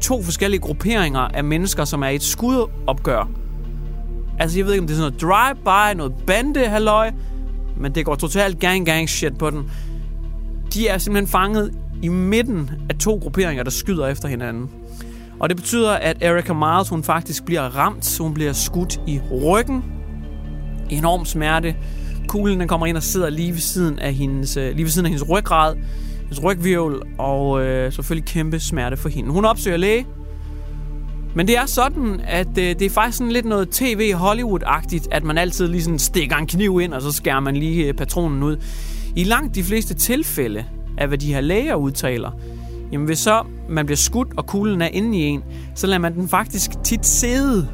to 0.00 0.22
forskellige 0.22 0.60
grupperinger 0.60 1.20
af 1.20 1.44
mennesker, 1.44 1.84
som 1.84 2.02
er 2.02 2.08
i 2.08 2.14
et 2.14 2.22
skudopgør. 2.22 3.28
Altså, 4.38 4.58
jeg 4.58 4.66
ved 4.66 4.72
ikke, 4.72 4.80
om 4.80 4.86
det 4.86 4.94
er 4.94 4.98
sådan 4.98 5.12
noget 5.12 5.22
drive-by, 5.22 5.96
noget 5.96 6.14
bande 6.26 6.60
halløj, 6.60 7.10
men 7.76 7.94
det 7.94 8.04
går 8.04 8.14
totalt 8.14 8.60
gang-gang 8.60 9.08
shit 9.08 9.38
på 9.38 9.50
den. 9.50 9.70
De 10.74 10.88
er 10.88 10.98
simpelthen 10.98 11.28
fanget 11.28 11.74
i 12.02 12.08
midten 12.08 12.70
af 12.90 12.96
to 12.98 13.14
grupperinger, 13.14 13.64
der 13.64 13.70
skyder 13.70 14.06
efter 14.06 14.28
hinanden. 14.28 14.70
Og 15.40 15.48
det 15.48 15.56
betyder, 15.56 15.92
at 15.92 16.16
Erica 16.20 16.52
Miles, 16.52 16.88
hun 16.88 17.02
faktisk 17.02 17.44
bliver 17.44 17.62
ramt. 17.62 18.18
Hun 18.20 18.34
bliver 18.34 18.52
skudt 18.52 19.00
i 19.06 19.20
ryggen. 19.42 19.84
Enorm 20.90 21.24
smerte. 21.24 21.76
Kuglen 22.28 22.60
den 22.60 22.68
kommer 22.68 22.86
ind 22.86 22.96
og 22.96 23.02
sidder 23.02 23.30
lige 23.30 23.52
ved 23.52 23.58
siden 23.58 23.98
af 23.98 24.14
hendes, 24.14 24.56
øh, 24.56 24.74
lige 24.74 24.84
ved 24.84 24.90
siden 24.90 25.06
af 25.06 25.10
hendes 25.10 25.28
ryggrad. 25.28 25.76
Hendes 26.26 26.44
rygvirvel. 26.44 27.00
Og 27.18 27.64
øh, 27.64 27.92
selvfølgelig 27.92 28.28
kæmpe 28.28 28.60
smerte 28.60 28.96
for 28.96 29.08
hende. 29.08 29.30
Hun 29.30 29.44
opsøger 29.44 29.76
læge. 29.76 30.06
Men 31.34 31.46
det 31.46 31.56
er 31.56 31.66
sådan, 31.66 32.20
at 32.26 32.48
øh, 32.48 32.64
det 32.64 32.82
er 32.82 32.90
faktisk 32.90 33.18
sådan 33.18 33.32
lidt 33.32 33.46
noget 33.46 33.70
tv 33.70 34.14
Hollywood-agtigt, 34.14 35.08
at 35.10 35.24
man 35.24 35.38
altid 35.38 35.68
lige 35.68 35.82
sådan 35.82 35.98
stikker 35.98 36.36
en 36.36 36.46
kniv 36.46 36.80
ind, 36.80 36.94
og 36.94 37.02
så 37.02 37.12
skærer 37.12 37.40
man 37.40 37.56
lige 37.56 37.86
øh, 37.86 37.94
patronen 37.94 38.42
ud. 38.42 38.56
I 39.16 39.24
langt 39.24 39.54
de 39.54 39.64
fleste 39.64 39.94
tilfælde 39.94 40.64
af, 40.98 41.08
hvad 41.08 41.18
de 41.18 41.34
her 41.34 41.40
læger 41.40 41.74
udtaler, 41.74 42.30
jamen 42.92 43.06
hvis 43.06 43.18
så 43.18 43.42
man 43.68 43.86
bliver 43.86 43.96
skudt, 43.96 44.28
og 44.36 44.46
kuglen 44.46 44.82
er 44.82 44.88
inde 44.88 45.18
i 45.18 45.22
en, 45.22 45.42
så 45.74 45.86
lader 45.86 45.98
man 45.98 46.14
den 46.14 46.28
faktisk 46.28 46.70
tit 46.84 47.06
sidde. 47.06 47.68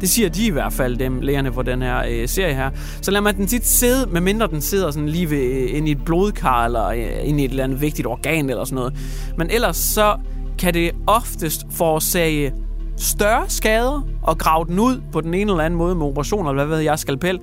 Det 0.00 0.08
siger 0.08 0.28
de 0.28 0.46
i 0.46 0.50
hvert 0.50 0.72
fald, 0.72 0.96
dem 0.96 1.20
lægerne 1.20 1.52
for 1.52 1.62
den 1.62 1.82
her 1.82 2.02
øh, 2.08 2.28
serie 2.28 2.54
her. 2.54 2.70
Så 3.02 3.10
lader 3.10 3.22
man 3.22 3.36
den 3.36 3.46
tit 3.46 3.66
sidde, 3.66 4.06
medmindre 4.10 4.46
den 4.46 4.60
sidder 4.60 4.90
sådan 4.90 5.08
lige 5.08 5.30
ved, 5.30 5.38
øh, 5.38 5.76
ind 5.76 5.88
i 5.88 5.90
et 5.90 6.04
blodkar, 6.04 6.64
eller 6.64 6.86
øh, 6.86 7.06
ind 7.24 7.40
i 7.40 7.44
et 7.44 7.50
eller 7.50 7.64
andet 7.64 7.80
vigtigt 7.80 8.06
organ, 8.06 8.50
eller 8.50 8.64
sådan 8.64 8.76
noget. 8.76 8.94
Men 9.38 9.50
ellers 9.50 9.76
så 9.76 10.16
kan 10.58 10.74
det 10.74 10.90
oftest 11.06 11.66
forårsage 11.70 12.52
større 12.96 13.44
skader 13.48 14.06
og 14.22 14.38
grave 14.38 14.64
den 14.64 14.78
ud 14.78 15.00
på 15.12 15.20
den 15.20 15.34
ene 15.34 15.50
eller 15.50 15.64
anden 15.64 15.78
måde 15.78 15.94
med 15.94 16.06
operationer, 16.06 16.50
eller 16.50 16.64
hvad 16.64 16.76
ved 16.76 16.84
jeg, 16.84 16.98
skalpel, 16.98 17.40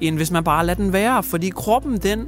end 0.00 0.16
hvis 0.16 0.30
man 0.30 0.44
bare 0.44 0.66
lader 0.66 0.82
den 0.82 0.92
være. 0.92 1.22
Fordi 1.22 1.50
kroppen, 1.50 1.96
den 1.96 2.24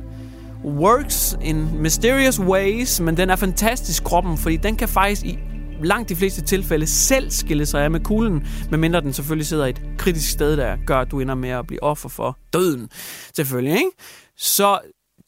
works 0.64 1.38
in 1.42 1.68
mysterious 1.78 2.40
ways, 2.40 3.00
men 3.00 3.16
den 3.16 3.30
er 3.30 3.36
fantastisk, 3.36 4.04
kroppen, 4.04 4.38
fordi 4.38 4.56
den 4.56 4.76
kan 4.76 4.88
faktisk 4.88 5.24
i 5.24 5.38
langt 5.82 6.08
de 6.08 6.16
fleste 6.16 6.42
tilfælde 6.42 6.87
selv 6.87 7.30
skille 7.30 7.66
sig 7.66 7.84
af 7.84 7.90
med 7.90 8.00
kuglen, 8.00 8.46
medmindre 8.70 9.00
den 9.00 9.12
selvfølgelig 9.12 9.46
sidder 9.46 9.66
et 9.66 9.82
kritisk 9.99 10.30
sted, 10.30 10.56
der 10.56 10.76
gør, 10.87 10.99
at 10.99 11.10
du 11.10 11.20
ender 11.20 11.34
med 11.34 11.50
at 11.50 11.66
blive 11.66 11.82
offer 11.82 12.08
for 12.08 12.38
døden. 12.52 12.88
Selvfølgelig, 13.34 13.72
ikke? 13.72 13.90
Så 14.37 14.78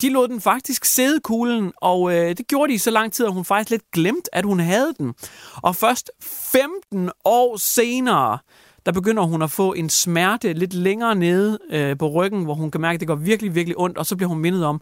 de 0.02 0.10
lod 0.10 0.28
den 0.28 0.40
faktisk 0.40 0.84
sidde 0.84 1.20
kuglen, 1.20 1.72
og 1.76 2.14
øh, 2.14 2.36
det 2.36 2.46
gjorde 2.48 2.70
de 2.70 2.74
i 2.74 2.78
så 2.78 2.90
lang 2.90 3.12
tid, 3.12 3.26
at 3.26 3.32
hun 3.32 3.44
faktisk 3.44 3.70
lidt 3.70 3.90
glemte, 3.92 4.34
at 4.34 4.44
hun 4.44 4.60
havde 4.60 4.94
den. 4.98 5.14
Og 5.54 5.76
først 5.76 6.10
15 6.22 7.10
år 7.24 7.56
senere, 7.56 8.38
der 8.86 8.92
begynder 8.92 9.22
hun 9.22 9.42
at 9.42 9.50
få 9.50 9.72
en 9.72 9.90
smerte 9.90 10.52
lidt 10.52 10.74
længere 10.74 11.14
nede 11.14 11.58
øh, 11.70 11.98
på 11.98 12.08
ryggen, 12.08 12.44
hvor 12.44 12.54
hun 12.54 12.70
kan 12.70 12.80
mærke, 12.80 12.94
at 12.94 13.00
det 13.00 13.08
går 13.08 13.14
virkelig, 13.14 13.54
virkelig 13.54 13.78
ondt, 13.78 13.98
og 13.98 14.06
så 14.06 14.16
bliver 14.16 14.28
hun 14.28 14.38
mindet 14.38 14.64
om, 14.64 14.80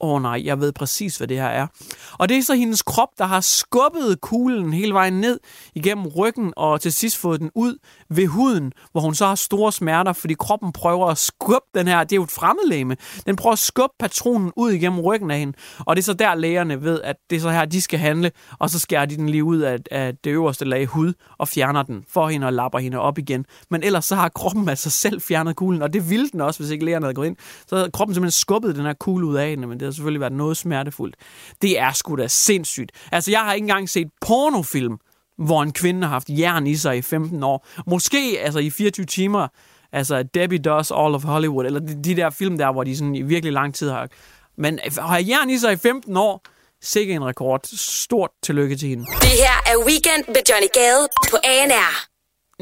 åh 0.00 0.14
oh, 0.14 0.22
nej, 0.22 0.42
jeg 0.44 0.60
ved 0.60 0.72
præcis, 0.72 1.16
hvad 1.16 1.28
det 1.28 1.36
her 1.36 1.46
er. 1.46 1.66
Og 2.12 2.28
det 2.28 2.36
er 2.36 2.42
så 2.42 2.54
hendes 2.54 2.82
krop, 2.82 3.08
der 3.18 3.24
har 3.24 3.40
skubbet 3.40 4.20
kuglen 4.20 4.72
hele 4.72 4.94
vejen 4.94 5.20
ned 5.20 5.40
igennem 5.74 6.06
ryggen, 6.06 6.52
og 6.56 6.80
til 6.80 6.92
sidst 6.92 7.16
fået 7.16 7.40
den 7.40 7.50
ud 7.54 7.76
ved 8.10 8.26
huden, 8.26 8.72
hvor 8.92 9.00
hun 9.00 9.14
så 9.14 9.26
har 9.26 9.34
store 9.34 9.72
smerter, 9.72 10.12
fordi 10.12 10.34
kroppen 10.34 10.72
prøver 10.72 11.06
at 11.06 11.18
skubbe 11.18 11.66
den 11.74 11.86
her, 11.86 12.04
det 12.04 12.12
er 12.12 12.16
jo 12.16 12.22
et 12.22 12.30
fremmedlæme, 12.30 12.96
den 13.26 13.36
prøver 13.36 13.52
at 13.52 13.58
skubbe 13.58 13.94
patronen 13.98 14.52
ud 14.56 14.70
igennem 14.70 15.00
ryggen 15.00 15.30
af 15.30 15.38
hende. 15.38 15.58
Og 15.78 15.96
det 15.96 16.02
er 16.02 16.04
så 16.04 16.14
der 16.14 16.34
lægerne 16.34 16.82
ved, 16.82 17.00
at 17.02 17.16
det 17.30 17.36
er 17.36 17.40
så 17.40 17.50
her, 17.50 17.64
de 17.64 17.80
skal 17.80 17.98
handle, 17.98 18.30
og 18.58 18.70
så 18.70 18.78
skærer 18.78 19.06
de 19.06 19.16
den 19.16 19.28
lige 19.28 19.44
ud 19.44 19.58
af, 19.58 19.76
af 19.90 20.12
det 20.24 20.30
øverste 20.30 20.64
lag 20.64 20.86
hud, 20.86 21.12
og 21.38 21.48
fjerner 21.48 21.82
den 21.82 22.04
for 22.08 22.28
hende 22.28 22.46
og 22.46 22.52
lapper 22.52 22.78
hende 22.78 22.98
op 22.98 23.18
igen. 23.18 23.44
Men 23.70 23.82
ellers 23.82 24.04
så 24.04 24.14
har 24.14 24.28
kroppen 24.28 24.68
altså 24.68 24.90
selv 24.90 25.20
fjernet 25.20 25.56
kuglen, 25.56 25.82
og 25.82 25.92
det 25.92 26.10
ville 26.10 26.28
den 26.28 26.40
også, 26.40 26.60
hvis 26.60 26.70
ikke 26.70 26.84
lægerne 26.84 27.04
havde 27.04 27.14
gået 27.14 27.26
ind. 27.26 27.36
Så 27.66 27.76
havde 27.76 27.90
kroppen 27.90 28.14
simpelthen 28.14 28.30
skubbet 28.30 28.76
den 28.76 28.84
her 28.84 28.92
kugle 28.92 29.26
ud 29.26 29.36
af 29.36 29.48
hende, 29.50 29.66
men 29.66 29.80
det 29.80 29.89
har 29.90 29.94
selvfølgelig 29.94 30.20
været 30.20 30.32
noget 30.32 30.56
smertefuldt. 30.56 31.16
Det 31.62 31.78
er 31.78 31.92
sgu 31.92 32.16
da 32.16 32.26
sindssygt. 32.28 32.92
Altså, 33.12 33.30
jeg 33.30 33.40
har 33.40 33.52
ikke 33.52 33.64
engang 33.64 33.88
set 33.88 34.08
pornofilm, 34.20 34.98
hvor 35.38 35.62
en 35.62 35.72
kvinde 35.72 36.06
har 36.06 36.08
haft 36.08 36.28
jern 36.28 36.66
i 36.66 36.76
sig 36.76 36.96
i 36.96 37.02
15 37.02 37.42
år. 37.42 37.66
Måske 37.86 38.36
altså 38.40 38.58
i 38.58 38.70
24 38.70 39.06
timer, 39.06 39.48
altså 39.92 40.22
Debbie 40.22 40.58
Does 40.58 40.90
All 40.90 41.14
of 41.14 41.22
Hollywood, 41.22 41.66
eller 41.66 41.80
de, 41.80 42.02
de 42.04 42.16
der 42.16 42.30
film 42.30 42.58
der, 42.58 42.72
hvor 42.72 42.84
de 42.84 42.96
sådan 42.96 43.14
i 43.14 43.22
virkelig 43.22 43.52
lang 43.52 43.74
tid 43.74 43.90
har... 43.90 44.08
Men 44.56 44.78
har 44.98 45.18
jern 45.18 45.50
i 45.50 45.58
sig 45.58 45.72
i 45.72 45.76
15 45.76 46.16
år, 46.16 46.42
sikke 46.82 47.12
en 47.14 47.24
rekord. 47.24 47.60
Stort 47.76 48.30
tillykke 48.42 48.76
til 48.76 48.88
hende. 48.88 49.04
Det 49.04 49.28
her 49.28 49.72
er 49.72 49.86
Weekend 49.86 50.24
med 50.28 50.42
Johnny 50.50 50.68
Gade 50.74 51.08
på 51.30 51.36
ANR. 51.44 52.10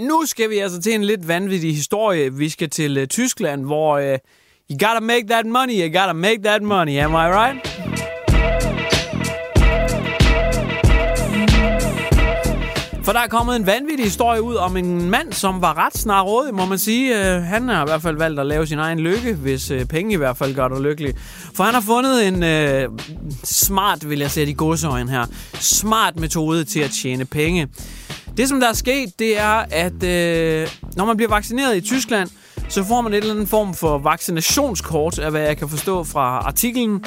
Nu 0.00 0.26
skal 0.26 0.50
vi 0.50 0.58
altså 0.58 0.80
til 0.80 0.94
en 0.94 1.04
lidt 1.04 1.28
vanvittig 1.28 1.74
historie. 1.74 2.34
Vi 2.34 2.48
skal 2.48 2.70
til 2.70 2.98
uh, 3.02 3.06
Tyskland, 3.06 3.64
hvor 3.64 4.12
uh, 4.12 4.18
you 4.70 4.76
gotta 4.76 5.00
make 5.00 5.28
that 5.28 5.46
money, 5.46 5.82
you 5.82 5.88
gotta 5.88 6.12
make 6.12 6.42
that 6.42 6.62
money, 6.62 6.98
am 6.98 7.14
I 7.14 7.30
right? 7.30 7.66
For 13.04 13.12
der 13.12 13.20
er 13.20 13.28
kommet 13.28 13.56
en 13.56 13.66
vanvittig 13.66 14.04
historie 14.04 14.42
ud 14.42 14.54
om 14.54 14.76
en 14.76 15.10
mand, 15.10 15.32
som 15.32 15.62
var 15.62 15.86
ret 15.86 15.98
snarrådig, 15.98 16.54
må 16.54 16.64
man 16.64 16.78
sige. 16.78 17.34
Øh, 17.34 17.42
han 17.42 17.68
har 17.68 17.82
i 17.82 17.88
hvert 17.88 18.02
fald 18.02 18.16
valgt 18.16 18.40
at 18.40 18.46
lave 18.46 18.66
sin 18.66 18.78
egen 18.78 19.00
lykke, 19.00 19.34
hvis 19.34 19.70
øh, 19.70 19.84
penge 19.84 20.12
i 20.12 20.16
hvert 20.16 20.36
fald 20.36 20.54
gør 20.54 20.68
dig 20.68 20.80
lykkelig. 20.80 21.14
For 21.54 21.64
han 21.64 21.74
har 21.74 21.80
fundet 21.80 22.28
en 22.28 22.34
uh, 22.34 22.98
smart, 23.44 24.10
vil 24.10 24.18
jeg 24.18 24.30
sætte 24.30 24.52
i 24.52 24.54
godsøjen 24.54 25.08
her, 25.08 25.26
smart 25.54 26.16
metode 26.16 26.64
til 26.64 26.80
at 26.80 26.90
tjene 26.90 27.24
penge. 27.24 27.68
Det, 28.36 28.48
som 28.48 28.60
der 28.60 28.68
er 28.68 28.72
sket, 28.72 29.18
det 29.18 29.38
er, 29.38 29.64
at 29.70 29.92
uh, 29.92 30.70
når 30.96 31.04
man 31.04 31.16
bliver 31.16 31.30
vaccineret 31.30 31.76
i 31.76 31.80
Tyskland, 31.80 32.30
så 32.68 32.84
får 32.84 33.00
man 33.00 33.12
et 33.12 33.16
eller 33.16 33.34
andet 33.34 33.48
form 33.48 33.74
for 33.74 33.98
vaccinationskort, 33.98 35.18
af 35.18 35.30
hvad 35.30 35.40
jeg 35.40 35.56
kan 35.56 35.68
forstå 35.68 36.04
fra 36.04 36.20
artiklen. 36.20 37.04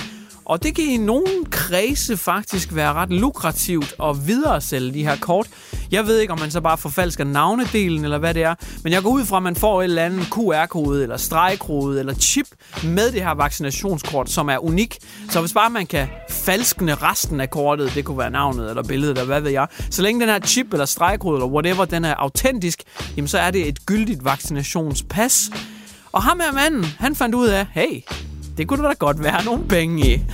Og 0.51 0.63
det 0.63 0.75
kan 0.75 0.83
i 0.83 0.97
nogle 0.97 1.45
kredse 1.51 2.17
faktisk 2.17 2.75
være 2.75 2.93
ret 2.93 3.09
lukrativt 3.09 3.93
at 4.03 4.27
videresælge 4.27 4.93
de 4.93 5.03
her 5.03 5.15
kort. 5.15 5.47
Jeg 5.91 6.07
ved 6.07 6.19
ikke, 6.19 6.33
om 6.33 6.39
man 6.39 6.51
så 6.51 6.61
bare 6.61 6.77
forfalsker 6.77 7.23
navnedelen 7.23 8.03
eller 8.03 8.17
hvad 8.17 8.33
det 8.33 8.43
er, 8.43 8.55
men 8.83 8.93
jeg 8.93 9.03
går 9.03 9.09
ud 9.09 9.25
fra, 9.25 9.37
at 9.37 9.43
man 9.43 9.55
får 9.55 9.81
et 9.81 9.83
eller 9.83 10.05
andet 10.05 10.25
QR-kode 10.25 11.03
eller 11.03 11.17
stregkode 11.17 11.99
eller 11.99 12.13
chip 12.13 12.45
med 12.83 13.11
det 13.11 13.23
her 13.23 13.31
vaccinationskort, 13.31 14.29
som 14.29 14.49
er 14.49 14.57
unik. 14.57 14.97
Så 15.29 15.39
hvis 15.39 15.53
bare 15.53 15.69
man 15.69 15.85
kan 15.85 16.07
falskne 16.29 16.95
resten 16.95 17.41
af 17.41 17.49
kortet, 17.49 17.91
det 17.95 18.05
kunne 18.05 18.17
være 18.17 18.31
navnet 18.31 18.69
eller 18.69 18.83
billedet 18.83 19.17
eller 19.17 19.25
hvad 19.25 19.41
ved 19.41 19.51
jeg, 19.51 19.67
så 19.89 20.01
længe 20.01 20.21
den 20.21 20.29
her 20.29 20.39
chip 20.39 20.73
eller 20.73 20.85
stregkode 20.85 21.35
eller 21.35 21.47
whatever, 21.47 21.85
den 21.85 22.05
er 22.05 22.15
autentisk, 22.15 22.83
jamen 23.17 23.27
så 23.27 23.39
er 23.39 23.51
det 23.51 23.67
et 23.67 23.85
gyldigt 23.85 24.25
vaccinationspas. 24.25 25.49
Og 26.11 26.23
ham 26.23 26.39
her 26.39 26.51
manden, 26.51 26.83
han 26.83 27.15
fandt 27.15 27.35
ud 27.35 27.47
af, 27.47 27.67
hey, 27.73 28.01
det 28.57 28.67
kunne 28.67 28.83
der 28.83 28.89
da 28.89 28.93
godt 28.93 29.23
være 29.23 29.43
nogle 29.45 29.67
penge 29.67 30.13
i. 30.13 30.21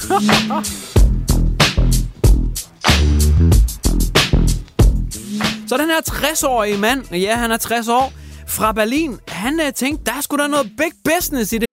Så 5.67 5.77
den 5.77 5.85
her 5.85 6.01
60-årige 6.09 6.77
mand, 6.77 7.15
ja, 7.15 7.35
han 7.35 7.51
er 7.51 7.57
60 7.57 7.87
år, 7.87 8.13
fra 8.47 8.71
Berlin, 8.71 9.19
han 9.27 9.59
uh, 9.59 9.73
tænkte, 9.75 10.11
der 10.11 10.21
skulle 10.21 10.43
da 10.43 10.47
noget 10.47 10.71
big 10.77 10.91
business 11.03 11.53
i 11.53 11.57
det. 11.57 11.67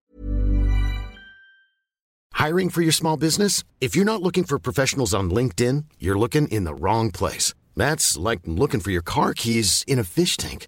Hiring 2.37 2.73
for 2.73 2.81
your 2.81 2.91
small 2.91 3.17
business? 3.19 3.63
If 3.81 3.95
you're 3.95 4.03
not 4.03 4.21
looking 4.21 4.47
for 4.49 4.57
professionals 4.57 5.13
on 5.13 5.31
LinkedIn, 5.31 5.85
you're 6.01 6.19
looking 6.19 6.53
in 6.53 6.65
the 6.65 6.73
wrong 6.73 7.13
place. 7.13 7.53
That's 7.77 8.17
like 8.29 8.41
looking 8.45 8.81
for 8.83 8.91
your 8.91 9.01
car 9.01 9.33
keys 9.33 9.83
in 9.87 9.99
a 9.99 10.03
fish 10.03 10.37
tank. 10.37 10.67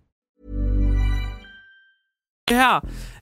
Det 2.47 2.57
her. 2.57 2.75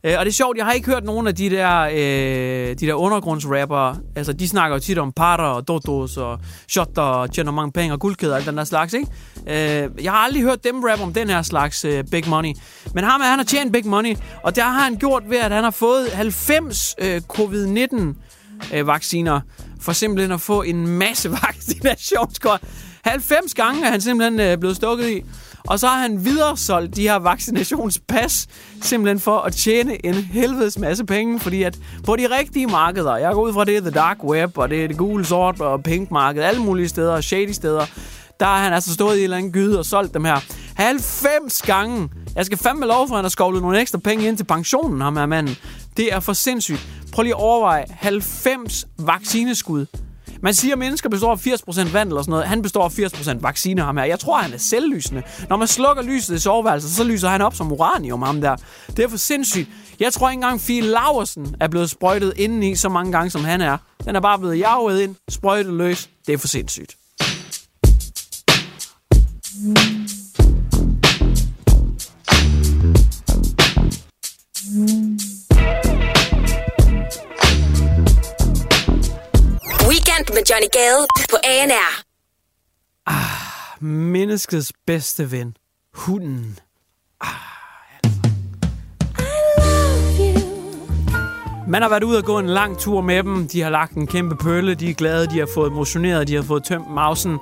Øh, 0.04 0.16
og 0.20 0.26
det 0.26 0.32
er 0.32 0.36
sjovt, 0.36 0.58
jeg 0.58 0.66
har 0.66 0.74
ikke 0.74 0.88
hørt 0.88 1.04
nogen 1.04 1.28
af 1.28 1.36
de 1.36 1.50
der, 1.50 1.80
øh, 1.80 2.76
de 2.80 2.88
der 2.88 2.94
undergrundsrapper. 2.94 3.96
Altså, 4.16 4.34
de 4.34 4.48
snakker 4.48 4.76
jo 4.76 4.80
tit 4.80 4.98
om 4.98 5.12
parter 5.12 5.44
og 5.44 5.68
dodos 5.68 6.18
og 6.18 6.40
shotter 6.68 7.02
og 7.02 7.32
tjener 7.32 7.52
mange 7.52 7.72
penge 7.72 7.94
og 7.94 8.00
guldkæder 8.00 8.34
og 8.34 8.38
alt 8.38 8.48
den 8.48 8.58
der 8.58 8.64
slags, 8.64 8.94
ikke? 8.94 9.08
Øh, 9.48 10.04
jeg 10.04 10.12
har 10.12 10.20
aldrig 10.20 10.44
hørt 10.44 10.64
dem 10.64 10.84
rap 10.84 11.02
om 11.02 11.14
den 11.14 11.30
her 11.30 11.42
slags 11.42 11.86
øh, 11.86 12.04
big 12.12 12.30
money. 12.30 12.54
Men 12.94 13.04
ham, 13.04 13.22
han 13.22 13.40
har 13.40 13.46
tjent 13.46 13.74
big 13.74 13.88
money, 13.88 14.16
og 14.44 14.56
det 14.56 14.64
har 14.64 14.84
han 14.84 14.96
gjort 14.96 15.24
ved, 15.30 15.38
at 15.38 15.52
han 15.52 15.64
har 15.64 15.72
fået 15.72 16.10
90 16.10 16.96
øh, 17.00 17.22
covid-19 17.34 17.98
øh, 18.74 18.88
vacciner 18.88 19.42
for 19.82 19.92
simpelthen 19.92 20.32
at 20.32 20.42
få 20.42 20.62
en 20.62 20.88
masse 20.88 21.32
vaccinationskort. 21.46 22.62
90 23.04 23.54
gange 23.54 23.86
er 23.86 23.92
han 23.92 24.02
simpelthen 24.02 24.40
øh, 24.40 24.58
blevet 24.58 24.76
stukket 24.76 25.10
i. 25.10 25.24
Og 25.68 25.80
så 25.80 25.88
har 25.88 26.00
han 26.00 26.26
videre 26.26 26.58
solgt 26.58 26.96
de 26.96 27.02
her 27.02 27.16
vaccinationspas, 27.16 28.48
simpelthen 28.82 29.20
for 29.20 29.38
at 29.38 29.54
tjene 29.54 30.06
en 30.06 30.14
helvedes 30.14 30.80
masse 30.80 31.06
penge, 31.06 31.40
fordi 31.40 31.64
at 31.64 31.80
på 32.06 32.16
de 32.16 32.38
rigtige 32.40 32.68
markeder, 32.68 33.18
jeg 33.18 33.34
går 33.34 33.42
ud 33.42 33.54
fra 33.54 33.66
det 33.66 33.78
er 33.78 33.82
the 33.82 33.92
dark 33.92 34.24
web, 34.24 34.58
og 34.58 34.70
det 34.70 34.84
er 34.84 34.88
det 34.88 34.98
gule, 34.98 35.26
sort 35.26 35.62
og 35.62 35.84
pink 35.84 36.12
marked, 36.12 36.44
alle 36.44 36.62
mulige 36.62 36.90
steder, 36.90 37.22
shady 37.22 37.52
steder, 37.52 37.86
der 38.40 38.46
har 38.46 38.64
han 38.64 38.74
altså 38.74 38.94
stået 38.94 39.16
i 39.16 39.18
en 39.18 39.24
eller 39.24 39.38
anden 39.38 39.52
gyde 39.52 39.80
og 39.80 39.86
solgt 39.86 40.14
dem 40.14 40.26
her 40.26 40.40
90 40.76 41.62
gange. 41.62 42.10
Jeg 42.36 42.46
skal 42.46 42.58
fandme 42.58 42.86
lov 42.86 43.08
for, 43.08 43.16
at 43.16 43.18
han 43.18 43.24
har 43.24 43.30
skovlet 43.30 43.62
nogle 43.62 43.82
ekstra 43.82 43.98
penge 43.98 44.28
ind 44.28 44.38
til 44.38 44.44
pensionen, 44.44 45.02
ham 45.02 45.18
her 45.18 45.26
manden. 45.26 45.56
Det 45.98 46.14
er 46.14 46.20
for 46.20 46.34
sindssygt. 46.34 46.88
Prøv 47.14 47.24
lige 47.24 47.34
at 47.34 47.42
overveje 47.42 47.86
90 47.90 48.86
vaccineskud 48.98 49.86
man 50.44 50.54
siger, 50.54 50.74
at 50.74 50.80
mennesker 50.80 51.10
består 51.10 51.32
af 51.32 51.48
80% 51.48 51.94
vand 51.94 52.10
eller 52.10 52.22
sådan 52.22 52.32
noget. 52.32 52.46
Han 52.48 52.62
består 52.62 52.84
af 52.84 53.00
80% 53.00 53.42
vaccine, 53.42 53.82
ham 53.82 53.98
her. 53.98 54.04
Jeg 54.04 54.20
tror, 54.20 54.38
han 54.38 54.54
er 54.54 54.58
selvlysende. 54.58 55.24
Når 55.50 55.58
man 55.58 55.68
slukker 55.68 56.04
lyset 56.04 56.36
i 56.36 56.40
soveværelset, 56.40 56.92
så 56.92 57.04
lyser 57.04 57.30
han 57.30 57.42
op 57.42 57.56
som 57.56 57.72
uranium, 57.72 58.22
ham 58.22 58.42
der. 58.42 58.56
Det 58.88 59.00
er 59.00 59.10
for 59.10 59.18
sindssygt. 59.18 59.70
Jeg 60.00 60.14
tror 60.14 60.30
ikke 60.30 60.38
engang, 60.38 60.62
Fie 60.62 60.82
Laversen 60.82 61.56
er 61.60 61.68
blevet 61.68 61.90
sprøjtet 61.90 62.34
indeni 62.36 62.76
så 62.76 62.90
mange 62.90 63.12
gange, 63.12 63.30
som 63.30 63.44
han 63.44 63.62
er. 63.62 63.78
Den 64.06 64.16
er 64.16 64.20
bare 64.20 64.40
blevet 64.40 64.60
jaget 64.60 65.02
ind, 65.02 65.16
sprøjtet 65.30 65.74
løs. 65.74 66.10
Det 66.28 66.34
er 66.34 66.38
for 66.38 66.48
sindssygt. 66.48 66.96
Med 80.40 80.46
Johnny 80.50 80.68
Gade 80.74 81.08
på 81.30 81.38
ANR. 81.44 82.04
Ah, 83.06 83.84
Menneskets 83.84 84.74
bedste 84.88 85.32
ven. 85.32 85.58
Hunden. 85.94 86.60
Ah, 87.22 87.30
Man 91.68 91.82
har 91.82 91.90
været 91.90 92.04
ude 92.04 92.18
og 92.18 92.24
gå 92.24 92.40
en 92.40 92.50
lang 92.50 92.78
tur 92.78 93.02
med 93.02 93.24
dem. 93.24 93.48
De 93.48 93.62
har 93.62 93.70
lagt 93.70 93.94
en 93.94 94.08
kæmpe 94.08 94.36
pølle. 94.36 94.76
De 94.76 94.90
er 94.90 94.94
glade. 94.94 95.28
De 95.28 95.40
har 95.40 95.48
fået 95.54 95.72
motioneret. 95.74 96.28
De 96.28 96.36
har 96.36 96.44
fået 96.44 96.64
tømt 96.64 96.90
mausen. 96.92 97.38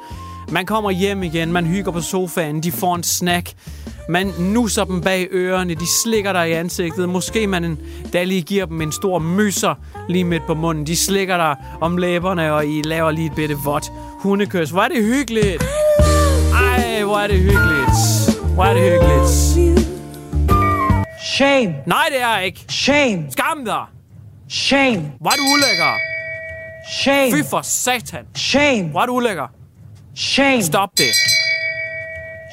Man 0.51 0.65
kommer 0.65 0.91
hjem 0.91 1.23
igen. 1.23 1.51
Man 1.51 1.65
hygger 1.65 1.91
på 1.91 2.01
sofaen. 2.01 2.63
De 2.63 2.71
får 2.71 2.95
en 2.95 3.03
snack. 3.03 3.53
Man 4.09 4.33
nusser 4.39 4.83
dem 4.83 5.01
bag 5.01 5.27
ørerne. 5.31 5.75
De 5.75 5.87
slikker 6.03 6.33
dig 6.33 6.49
i 6.49 6.51
ansigtet. 6.51 7.09
Måske 7.09 7.47
man 7.47 7.63
en, 7.63 7.79
der 8.13 8.23
lige 8.23 8.41
giver 8.41 8.65
dem 8.65 8.81
en 8.81 8.91
stor 8.91 9.19
myser 9.19 9.75
lige 10.09 10.23
midt 10.23 10.45
på 10.47 10.53
munden. 10.53 10.87
De 10.87 10.95
slikker 10.95 11.37
dig 11.37 11.55
om 11.81 11.97
læberne, 11.97 12.53
og 12.53 12.65
I 12.65 12.81
laver 12.81 13.11
lige 13.11 13.25
et 13.25 13.35
bitte 13.35 13.55
vådt 13.55 13.91
hundekys. 14.19 14.69
Hvor 14.69 14.81
er 14.81 14.87
det 14.87 15.03
hyggeligt. 15.03 15.63
Ej, 16.53 17.03
hvor 17.03 17.17
er 17.17 17.27
det 17.27 17.39
hyggeligt. 17.39 17.91
Hvor 18.53 18.63
er 18.63 18.73
det 18.73 18.83
hyggeligt. 18.83 19.87
Shame. 21.35 21.75
Nej, 21.85 22.05
det 22.11 22.21
er 22.21 22.39
ikke. 22.39 22.65
Shame. 22.69 23.25
Skam 23.31 23.65
dig. 23.65 23.83
Shame. 24.49 25.11
Hvor 25.21 25.29
er 25.29 25.35
du 25.35 25.43
ulækker. 25.53 25.93
Shame. 27.01 27.31
Fy 27.31 27.49
for 27.49 27.61
satan. 27.61 28.25
Shame. 28.35 28.83
Hvor 28.83 29.01
er 29.01 29.05
du 29.05 29.13
ulækker. 29.13 29.47
Shame. 30.15 30.63
Stop 30.63 30.89
det. 30.97 31.37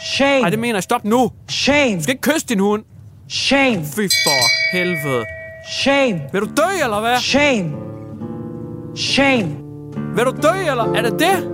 Shame. 0.05 0.41
Nej, 0.41 0.51
det 0.51 0.59
mener 0.59 0.75
jeg. 0.75 0.83
Stop 0.83 1.05
nu. 1.05 1.31
Shame. 1.49 1.97
Du 1.97 2.03
skal 2.03 2.13
ikke 2.15 2.33
kysse 2.33 2.47
din 2.47 2.61
hund. 2.61 2.83
Shame. 3.29 3.85
Fy 3.85 4.01
for 4.25 4.73
helvede. 4.77 5.25
Shame. 5.81 6.21
Vil 6.33 6.41
du 6.41 6.47
dø, 6.47 6.83
eller 6.85 7.01
hvad? 7.01 7.17
Shame. 7.19 7.73
Shame. 8.97 9.57
Vil 10.17 10.25
du 10.25 10.31
dø, 10.43 10.71
eller 10.71 10.93
er 10.95 11.03
det 11.03 11.13
det? 11.21 11.51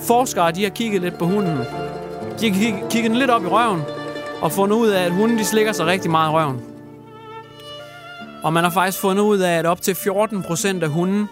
Forskere, 0.00 0.52
de 0.52 0.62
har 0.62 0.70
kigget 0.70 1.02
lidt 1.02 1.18
på 1.18 1.24
hunden. 1.26 1.58
De 2.40 2.50
har 2.50 2.60
kig- 2.60 2.84
kigget 2.90 3.10
den 3.10 3.18
lidt 3.18 3.30
op 3.30 3.44
i 3.44 3.46
røven. 3.46 3.80
Og 4.40 4.52
fundet 4.52 4.76
ud 4.76 4.88
af, 4.88 5.04
at 5.04 5.12
hunden 5.12 5.38
de 5.38 5.44
slikker 5.44 5.72
sig 5.72 5.86
rigtig 5.86 6.10
meget 6.10 6.30
i 6.30 6.32
røven. 6.34 6.60
Og 8.42 8.52
man 8.52 8.64
har 8.64 8.70
faktisk 8.70 9.00
fundet 9.00 9.22
ud 9.22 9.38
af, 9.38 9.52
at 9.58 9.66
op 9.66 9.80
til 9.82 9.92
14% 9.94 10.82
af 10.82 10.88
hunden, 10.88 11.26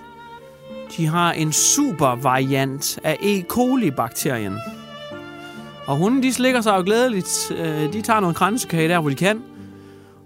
de 0.97 1.07
har 1.07 1.33
en 1.33 1.53
super 1.53 2.17
variant 2.23 2.99
af 3.05 3.17
E. 3.23 3.43
coli-bakterien. 3.49 4.59
Og 5.87 5.97
hunden, 5.97 6.23
de 6.23 6.33
slikker 6.33 6.61
sig 6.61 6.77
jo 6.77 6.83
glædeligt. 6.83 7.53
Øh, 7.59 7.93
de 7.93 8.03
tager 8.03 8.21
noget 8.21 8.37
kransekage 8.37 8.89
der, 8.89 9.01
hvor 9.01 9.11
de 9.11 9.17
kan. 9.17 9.43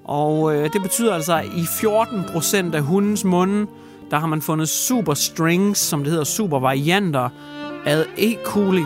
Og 0.04 0.54
øh, 0.56 0.72
det 0.72 0.82
betyder 0.82 1.14
altså, 1.14 1.36
at 1.36 1.44
i 1.44 1.62
14% 1.62 2.74
af 2.76 2.82
hundens 2.82 3.24
munde, 3.24 3.66
der 4.10 4.18
har 4.18 4.26
man 4.26 4.42
fundet 4.42 4.68
super 4.68 5.14
strings, 5.14 5.80
som 5.80 6.02
det 6.02 6.10
hedder, 6.10 6.24
super 6.24 6.58
varianter 6.58 7.28
af 7.86 8.04
E. 8.18 8.34
coli, 8.44 8.82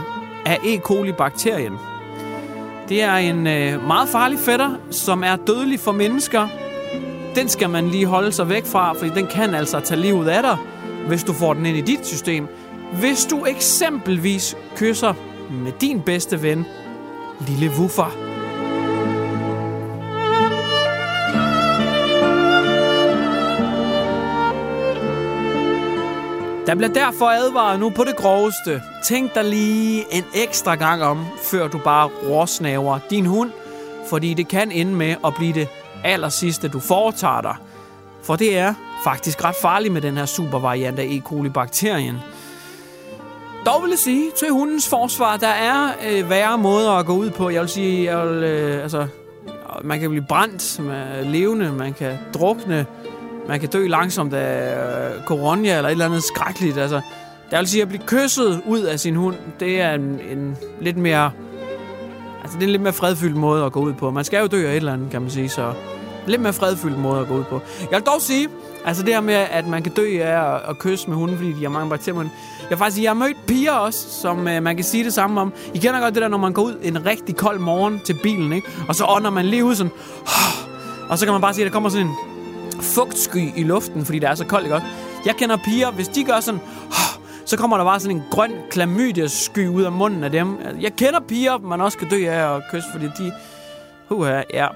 af 0.47 0.59
E. 0.65 0.79
coli-bakterien. 0.79 1.73
Det 2.89 3.03
er 3.03 3.15
en 3.15 3.47
øh, 3.47 3.87
meget 3.87 4.09
farlig 4.09 4.39
fætter, 4.39 4.71
som 4.91 5.25
er 5.25 5.37
dødelig 5.37 5.81
for 5.81 5.93
mennesker. 5.93 6.49
Den 7.35 7.49
skal 7.49 7.71
man 7.71 7.89
lige 7.89 8.07
holde 8.07 8.33
sig 8.33 8.49
væk 8.49 8.67
fra, 8.67 8.93
for 8.93 9.07
den 9.07 9.27
kan 9.27 9.55
altså 9.55 9.81
tage 9.81 10.01
livet 10.01 10.29
af 10.29 10.43
dig, 10.43 10.57
hvis 11.09 11.25
du 11.25 11.33
får 11.33 11.55
den 11.55 11.67
ind 11.67 11.77
i 11.77 11.81
dit 11.81 12.07
system. 12.07 12.47
Hvis 13.01 13.27
du 13.31 13.45
eksempelvis 13.45 14.57
kysser 14.77 15.15
med 15.53 15.73
din 15.81 16.01
bedste 16.01 16.43
ven, 16.43 16.67
lille 17.41 17.71
Wuffer. 17.79 18.33
Der 26.67 26.75
bliver 26.75 26.93
derfor 26.93 27.27
advaret 27.27 27.81
nu 27.81 27.91
på 27.91 28.05
det 28.05 28.17
groveste. 28.17 28.83
Tænk 29.05 29.35
dig 29.35 29.45
lige 29.45 30.05
en 30.11 30.25
ekstra 30.35 30.75
gang 30.75 31.03
om, 31.03 31.27
før 31.43 31.69
du 31.69 31.79
bare 31.79 32.11
råsnaver 32.29 32.99
din 33.11 33.27
hund, 33.27 33.51
fordi 34.09 34.35
det 34.35 34.49
kan 34.49 34.73
ende 34.73 34.95
med 34.95 35.17
at 35.25 35.35
blive 35.35 35.53
det 35.53 35.69
aller 36.05 36.29
sidste, 36.29 36.69
du 36.69 36.81
foretager 36.81 37.41
dig. 37.41 37.57
For 38.23 38.37
det 38.37 38.59
er 38.59 38.75
faktisk 39.05 39.45
ret 39.45 39.57
farligt 39.63 39.95
med 39.95 40.01
den 40.01 40.17
her 40.17 40.27
supervariant 40.27 40.99
af 40.99 41.05
E. 41.05 41.21
coli-bakterien. 41.21 42.17
Dog 43.67 43.83
vil 43.83 43.91
jeg 43.91 43.99
sige, 43.99 44.31
til 44.37 44.51
hundens 44.51 44.89
forsvar, 44.89 45.37
der 45.37 45.49
er 45.49 45.89
øh, 46.11 46.31
værre 46.31 46.59
måder 46.59 46.91
at 46.91 47.07
gå 47.07 47.13
ud 47.13 47.31
på. 47.31 47.51
Jeg 47.51 47.61
vil 47.61 47.69
sige, 47.69 48.05
jeg 48.05 48.29
vil, 48.29 48.43
øh, 48.45 48.83
altså, 48.83 49.07
man 49.85 50.01
kan 50.01 50.11
blive 50.11 50.25
brændt 50.29 50.81
med 50.81 51.25
levende, 51.25 51.73
man 51.73 51.93
kan 51.93 52.19
drukne, 52.35 52.87
man 53.49 53.61
kan 53.61 53.69
dø 53.69 53.87
langsomt 53.87 54.35
af 54.35 55.15
øh, 55.15 55.25
corona 55.25 55.77
eller 55.77 55.89
et 55.89 55.93
eller 55.93 56.05
andet 56.05 56.23
skrækkeligt. 56.23 56.79
Altså, 56.79 57.01
der 57.51 57.59
vil 57.59 57.69
sige, 57.69 57.83
at 57.83 57.89
blive 57.89 58.03
kysset 58.07 58.63
ud 58.67 58.81
af 58.81 59.01
sin 59.01 59.17
hund, 59.17 59.37
det 59.61 59.81
er 59.81 59.93
en, 59.93 60.21
en 60.31 60.57
lidt 60.81 60.97
mere... 60.97 61.31
Altså, 62.43 62.57
det 62.57 62.63
er 62.63 62.67
en 62.67 62.73
lidt 62.73 62.83
mere 62.83 62.93
fredfyldt 62.93 63.37
måde 63.37 63.65
at 63.65 63.73
gå 63.73 63.81
ud 63.81 63.93
på. 63.93 64.11
Man 64.11 64.25
skal 64.25 64.41
jo 64.41 64.47
dø 64.47 64.67
af 64.67 64.71
et 64.71 64.77
eller 64.77 64.93
andet, 64.93 65.11
kan 65.11 65.23
man 65.23 65.31
sige, 65.31 65.49
så... 65.49 65.73
Lidt 66.27 66.41
mere 66.41 66.53
fredfyldt 66.53 66.99
måde 66.99 67.21
at 67.21 67.29
gå 67.29 67.35
ud 67.35 67.45
på. 67.45 67.61
Jeg 67.81 67.99
vil 67.99 68.07
dog 68.07 68.21
sige, 68.21 68.49
altså 68.85 69.03
det 69.03 69.15
her 69.15 69.21
med, 69.21 69.35
at 69.35 69.67
man 69.67 69.83
kan 69.83 69.93
dø 69.93 70.19
af 70.23 70.55
at, 70.55 70.61
at 70.69 70.79
kysse 70.79 71.09
med 71.09 71.17
hunden, 71.17 71.37
fordi 71.37 71.53
de 71.53 71.63
har 71.63 71.69
mange 71.69 71.91
bakterier. 71.91 72.29
Jeg 72.71 72.79
faktisk 72.79 72.95
sige, 72.95 73.05
jeg 73.05 73.11
har 73.11 73.15
mødt 73.15 73.47
piger 73.47 73.73
også, 73.73 74.21
som 74.21 74.49
øh, 74.49 74.63
man 74.63 74.77
kan 74.77 74.85
sige 74.85 75.05
det 75.05 75.13
samme 75.13 75.41
om. 75.41 75.53
I 75.75 75.79
kender 75.79 76.01
godt 76.01 76.15
det 76.15 76.23
der, 76.23 76.29
når 76.29 76.39
man 76.39 76.53
går 76.53 76.63
ud 76.63 76.77
en 76.83 77.07
rigtig 77.07 77.37
kold 77.37 77.59
morgen 77.59 78.01
til 78.05 78.17
bilen, 78.23 78.53
ikke? 78.53 78.69
Og 78.89 78.95
så 78.95 79.05
ånder 79.09 79.31
man 79.31 79.45
lige 79.45 79.65
ud 79.65 79.75
sådan... 79.75 79.93
Og 81.11 81.19
så 81.19 81.27
kan 81.27 81.33
man 81.33 81.41
bare 81.41 81.55
sige, 81.55 81.65
at 81.65 81.71
der 81.71 81.73
kommer 81.73 81.89
sådan 81.91 82.07
en 82.07 82.15
fugtsky 82.81 83.51
i 83.57 83.63
luften, 83.63 84.05
fordi 84.05 84.19
det 84.19 84.29
er 84.29 84.35
så 84.35 84.45
koldt, 84.45 84.65
ikke 84.65 84.75
også? 84.75 84.87
Jeg 85.27 85.37
kender 85.37 85.57
piger, 85.57 85.91
hvis 85.91 86.09
de 86.09 86.25
gør 86.25 86.41
sådan, 86.41 86.61
så 87.51 87.57
kommer 87.57 87.77
der 87.77 87.85
bare 87.85 88.01
sådan 88.01 88.17
en 88.17 88.23
grøn 88.31 88.53
klamydia-sky 88.71 89.69
ud 89.69 89.83
af 89.83 89.93
munden 89.93 90.25
af 90.25 90.31
dem. 90.31 90.59
Jeg 90.81 90.93
kender 90.97 91.21
piger, 91.21 91.59
man 91.59 91.81
også 91.81 91.99
kan 91.99 92.09
dø 92.09 92.27
af 92.27 92.57
at 92.57 92.63
kysse, 92.71 92.89
fordi 92.93 93.07
de... 93.19 93.33
Huha, 94.09 94.43
ja. 94.55 94.67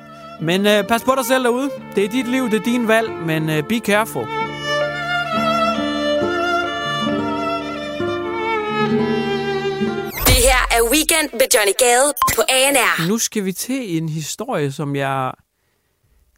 Men 0.40 0.66
øh, 0.66 0.84
pas 0.88 1.04
på 1.04 1.12
dig 1.16 1.24
selv 1.24 1.44
derude. 1.44 1.70
Det 1.94 2.04
er 2.04 2.08
dit 2.08 2.28
liv, 2.28 2.50
det 2.50 2.60
er 2.60 2.64
din 2.64 2.88
valg, 2.88 3.10
men 3.10 3.50
øh, 3.50 3.62
be 3.62 3.78
careful. 3.78 4.22
Det 10.26 10.38
her 10.48 10.62
er 10.76 10.90
Weekend 10.92 11.28
med 11.32 11.46
Johnny 11.54 11.72
Gade 11.78 12.12
på 12.36 12.42
ANR. 12.48 13.08
Nu 13.08 13.18
skal 13.18 13.44
vi 13.44 13.52
til 13.52 13.96
en 13.96 14.08
historie, 14.08 14.72
som 14.72 14.96
jeg... 14.96 15.32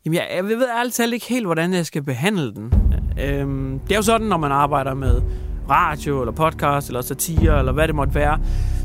Jamen, 0.04 0.14
jeg, 0.14 0.28
jeg 0.34 0.44
ved 0.44 0.68
ærligt 0.68 0.94
talt 0.94 1.14
ikke 1.14 1.26
helt, 1.26 1.46
hvordan 1.46 1.72
jeg 1.72 1.86
skal 1.86 2.02
behandle 2.02 2.54
den. 2.54 2.72
Øhm, 3.20 3.78
det 3.78 3.92
er 3.92 3.96
jo 3.96 4.02
sådan, 4.02 4.26
når 4.26 4.36
man 4.36 4.52
arbejder 4.52 4.94
med 4.94 5.22
radio, 5.70 6.20
eller 6.20 6.32
podcast, 6.32 6.88
eller 6.88 7.00
satire, 7.00 7.58
eller 7.58 7.72
hvad 7.72 7.88
det 7.88 7.94
måtte 7.94 8.14
være. 8.14 8.38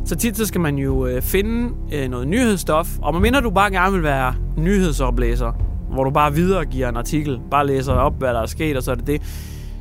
Så 0.05 0.15
tit 0.15 0.37
så 0.37 0.45
skal 0.45 0.61
man 0.61 0.77
jo 0.77 1.05
øh, 1.07 1.21
finde 1.21 1.73
øh, 1.93 2.09
noget 2.09 2.27
nyhedsstof. 2.27 2.87
Og 3.01 3.21
minder 3.21 3.39
du 3.39 3.49
bare 3.49 3.71
gerne 3.71 3.93
vil 3.93 4.03
være 4.03 4.35
nyhedsoplæser, 4.57 5.51
hvor 5.93 6.03
du 6.03 6.09
bare 6.09 6.33
videregiver 6.33 6.89
en 6.89 6.97
artikel, 6.97 7.39
bare 7.51 7.67
læser 7.67 7.93
op, 7.93 8.13
hvad 8.19 8.33
der 8.33 8.41
er 8.41 8.45
sket, 8.45 8.77
og 8.77 8.83
så 8.83 8.91
er 8.91 8.95
det 8.95 9.07
det. 9.07 9.21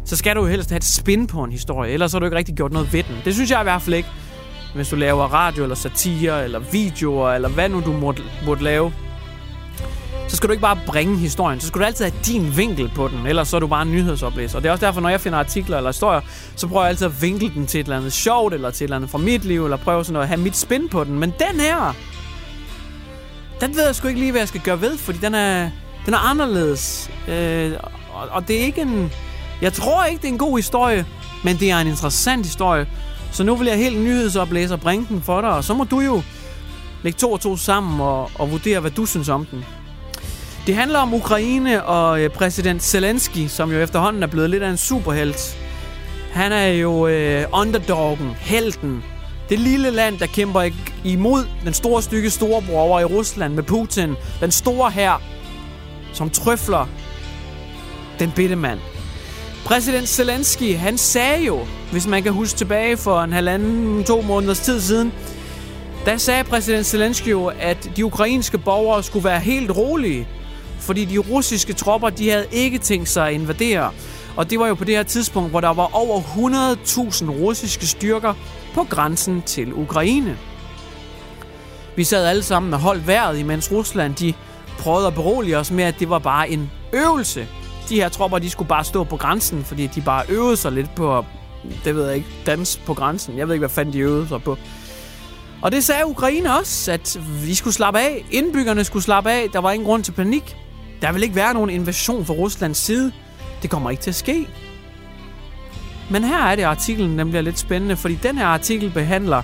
Så 0.04 0.16
skal 0.16 0.36
du 0.36 0.40
jo 0.40 0.46
helst 0.46 0.70
have 0.70 0.76
et 0.76 0.84
spin 0.84 1.26
på 1.26 1.44
en 1.44 1.52
historie, 1.52 1.92
ellers 1.92 2.12
har 2.12 2.18
du 2.18 2.24
ikke 2.24 2.36
rigtig 2.36 2.54
gjort 2.54 2.72
noget 2.72 2.92
ved 2.92 3.02
den. 3.02 3.14
Det 3.24 3.34
synes 3.34 3.50
jeg 3.50 3.60
i 3.60 3.62
hvert 3.62 3.82
fald 3.82 3.96
ikke, 3.96 4.08
hvis 4.74 4.88
du 4.88 4.96
laver 4.96 5.24
radio, 5.24 5.62
eller 5.62 5.76
satire, 5.76 6.44
eller 6.44 6.58
videoer, 6.72 7.32
eller 7.32 7.48
hvad 7.48 7.68
nu 7.68 7.80
du 7.80 7.92
måtte, 7.92 8.22
måtte 8.46 8.64
lave 8.64 8.92
så 10.32 10.36
skal 10.36 10.48
du 10.48 10.52
ikke 10.52 10.62
bare 10.62 10.78
bringe 10.86 11.16
historien. 11.16 11.60
Så 11.60 11.66
skal 11.66 11.80
du 11.80 11.86
altid 11.86 12.04
have 12.04 12.14
din 12.26 12.56
vinkel 12.56 12.90
på 12.94 13.08
den, 13.08 13.26
ellers 13.26 13.48
så 13.48 13.56
er 13.56 13.60
du 13.60 13.66
bare 13.66 13.82
en 13.82 13.92
nyhedsoplæser. 13.92 14.56
Og 14.56 14.62
det 14.62 14.68
er 14.68 14.72
også 14.72 14.86
derfor, 14.86 15.00
når 15.00 15.08
jeg 15.08 15.20
finder 15.20 15.38
artikler 15.38 15.76
eller 15.76 15.90
historier, 15.90 16.20
så 16.56 16.66
prøver 16.66 16.82
jeg 16.82 16.90
altid 16.90 17.06
at 17.06 17.22
vinkle 17.22 17.50
den 17.54 17.66
til 17.66 17.80
et 17.80 17.84
eller 17.84 17.96
andet 17.96 18.12
sjovt, 18.12 18.54
eller 18.54 18.70
til 18.70 18.84
et 18.84 18.86
eller 18.86 18.96
andet 18.96 19.10
fra 19.10 19.18
mit 19.18 19.44
liv, 19.44 19.64
eller 19.64 19.76
prøve 19.76 20.04
sådan 20.04 20.22
at 20.22 20.28
have 20.28 20.40
mit 20.40 20.56
spin 20.56 20.88
på 20.88 21.04
den. 21.04 21.18
Men 21.18 21.32
den 21.38 21.60
her, 21.60 21.94
den 23.60 23.76
ved 23.76 23.86
jeg 23.86 23.94
sgu 23.94 24.08
ikke 24.08 24.20
lige, 24.20 24.30
hvad 24.30 24.40
jeg 24.40 24.48
skal 24.48 24.60
gøre 24.60 24.80
ved, 24.80 24.98
fordi 24.98 25.18
den 25.18 25.34
er, 25.34 25.70
den 26.06 26.14
er 26.14 26.18
anderledes. 26.18 27.10
Øh, 27.28 27.72
og, 28.12 28.28
og 28.30 28.48
det 28.48 28.60
er 28.60 28.64
ikke 28.64 28.80
en... 28.80 29.12
Jeg 29.62 29.72
tror 29.72 30.04
ikke, 30.04 30.22
det 30.22 30.28
er 30.28 30.32
en 30.32 30.38
god 30.38 30.58
historie, 30.58 31.06
men 31.44 31.56
det 31.56 31.70
er 31.70 31.78
en 31.78 31.86
interessant 31.86 32.46
historie. 32.46 32.86
Så 33.32 33.44
nu 33.44 33.56
vil 33.56 33.66
jeg 33.66 33.76
helt 33.76 34.00
nyhedsoplæser 34.00 34.76
bringe 34.76 35.06
den 35.08 35.22
for 35.22 35.40
dig, 35.40 35.50
og 35.50 35.64
så 35.64 35.74
må 35.74 35.84
du 35.84 36.00
jo 36.00 36.22
lægge 37.02 37.16
to 37.16 37.32
og 37.32 37.40
to 37.40 37.56
sammen 37.56 38.00
og, 38.00 38.30
og 38.34 38.50
vurdere, 38.50 38.80
hvad 38.80 38.90
du 38.90 39.06
synes 39.06 39.28
om 39.28 39.46
den. 39.46 39.64
Det 40.66 40.74
handler 40.74 40.98
om 40.98 41.14
Ukraine 41.14 41.84
og 41.84 42.20
øh, 42.20 42.30
præsident 42.30 42.82
Zelensky, 42.82 43.46
som 43.48 43.72
jo 43.72 43.78
efterhånden 43.78 44.22
er 44.22 44.26
blevet 44.26 44.50
lidt 44.50 44.62
af 44.62 44.70
en 44.70 44.76
superhelt. 44.76 45.58
Han 46.32 46.52
er 46.52 46.66
jo 46.66 47.06
øh, 47.06 47.44
underdoggen, 47.52 48.30
helten. 48.40 49.04
Det 49.48 49.58
lille 49.58 49.90
land, 49.90 50.18
der 50.18 50.26
kæmper 50.26 50.70
imod 51.04 51.44
den 51.64 51.74
store 51.74 52.02
stykke 52.02 52.30
storebror 52.30 52.80
over 52.80 53.00
i 53.00 53.04
Rusland 53.04 53.54
med 53.54 53.62
Putin. 53.62 54.14
Den 54.40 54.50
store 54.50 54.90
her, 54.90 55.22
som 56.12 56.30
trøfler 56.30 56.88
den 58.18 58.32
bitte 58.36 58.56
mand. 58.56 58.78
Præsident 59.64 60.08
Zelensky, 60.08 60.76
han 60.76 60.98
sagde 60.98 61.44
jo, 61.44 61.66
hvis 61.92 62.06
man 62.06 62.22
kan 62.22 62.32
huske 62.32 62.58
tilbage 62.58 62.96
for 62.96 63.20
en 63.22 63.32
halvanden, 63.32 64.04
to 64.04 64.20
måneders 64.20 64.60
tid 64.60 64.80
siden, 64.80 65.12
der 66.04 66.16
sagde 66.16 66.44
præsident 66.44 66.86
Zelensky 66.86 67.28
jo, 67.28 67.52
at 67.60 67.90
de 67.96 68.04
ukrainske 68.04 68.58
borgere 68.58 69.02
skulle 69.02 69.24
være 69.24 69.40
helt 69.40 69.70
rolige, 69.76 70.28
fordi 70.82 71.04
de 71.04 71.18
russiske 71.18 71.72
tropper, 71.72 72.10
de 72.10 72.30
havde 72.30 72.46
ikke 72.52 72.78
tænkt 72.78 73.08
sig 73.08 73.28
at 73.28 73.34
invadere. 73.34 73.90
Og 74.36 74.50
det 74.50 74.58
var 74.58 74.66
jo 74.66 74.74
på 74.74 74.84
det 74.84 74.96
her 74.96 75.02
tidspunkt, 75.02 75.50
hvor 75.50 75.60
der 75.60 75.72
var 75.72 75.90
over 75.94 76.20
100.000 76.20 77.30
russiske 77.30 77.86
styrker 77.86 78.34
på 78.74 78.84
grænsen 78.90 79.42
til 79.42 79.74
Ukraine. 79.74 80.38
Vi 81.96 82.04
sad 82.04 82.26
alle 82.26 82.42
sammen 82.42 82.74
og 82.74 82.80
holdt 82.80 83.06
vejret, 83.06 83.38
imens 83.38 83.72
Rusland 83.72 84.14
de 84.14 84.34
prøvede 84.78 85.06
at 85.06 85.14
berolige 85.14 85.58
os 85.58 85.70
med, 85.70 85.84
at 85.84 85.94
det 85.98 86.10
var 86.10 86.18
bare 86.18 86.50
en 86.50 86.70
øvelse. 86.92 87.48
De 87.88 87.94
her 87.94 88.08
tropper, 88.08 88.38
de 88.38 88.50
skulle 88.50 88.68
bare 88.68 88.84
stå 88.84 89.04
på 89.04 89.16
grænsen, 89.16 89.64
fordi 89.64 89.86
de 89.86 90.00
bare 90.00 90.24
øvede 90.28 90.56
sig 90.56 90.72
lidt 90.72 90.94
på, 90.94 91.18
at, 91.18 91.24
det 91.84 91.94
ved 91.94 92.06
jeg 92.06 92.16
ikke, 92.16 92.28
danse 92.46 92.78
på 92.86 92.94
grænsen. 92.94 93.38
Jeg 93.38 93.48
ved 93.48 93.54
ikke, 93.54 93.60
hvad 93.60 93.74
fanden 93.74 93.94
de 93.94 93.98
øvede 93.98 94.28
sig 94.28 94.42
på. 94.42 94.56
Og 95.62 95.72
det 95.72 95.84
sagde 95.84 96.06
Ukraine 96.06 96.58
også, 96.58 96.92
at 96.92 97.20
vi 97.44 97.54
skulle 97.54 97.74
slappe 97.74 98.00
af. 98.00 98.24
Indbyggerne 98.30 98.84
skulle 98.84 99.02
slappe 99.02 99.30
af. 99.30 99.48
Der 99.52 99.58
var 99.58 99.72
ingen 99.72 99.86
grund 99.86 100.04
til 100.04 100.12
panik. 100.12 100.56
Der 101.02 101.12
vil 101.12 101.22
ikke 101.22 101.34
være 101.34 101.54
nogen 101.54 101.70
invasion 101.70 102.26
fra 102.26 102.34
Ruslands 102.34 102.78
side. 102.78 103.12
Det 103.62 103.70
kommer 103.70 103.90
ikke 103.90 104.02
til 104.02 104.10
at 104.10 104.14
ske. 104.14 104.48
Men 106.10 106.24
her 106.24 106.38
er 106.38 106.56
det, 106.56 106.62
artiklen 106.62 107.18
den 107.18 107.28
bliver 107.28 107.42
lidt 107.42 107.58
spændende, 107.58 107.96
fordi 107.96 108.14
den 108.14 108.38
her 108.38 108.46
artikel 108.46 108.90
behandler 108.90 109.42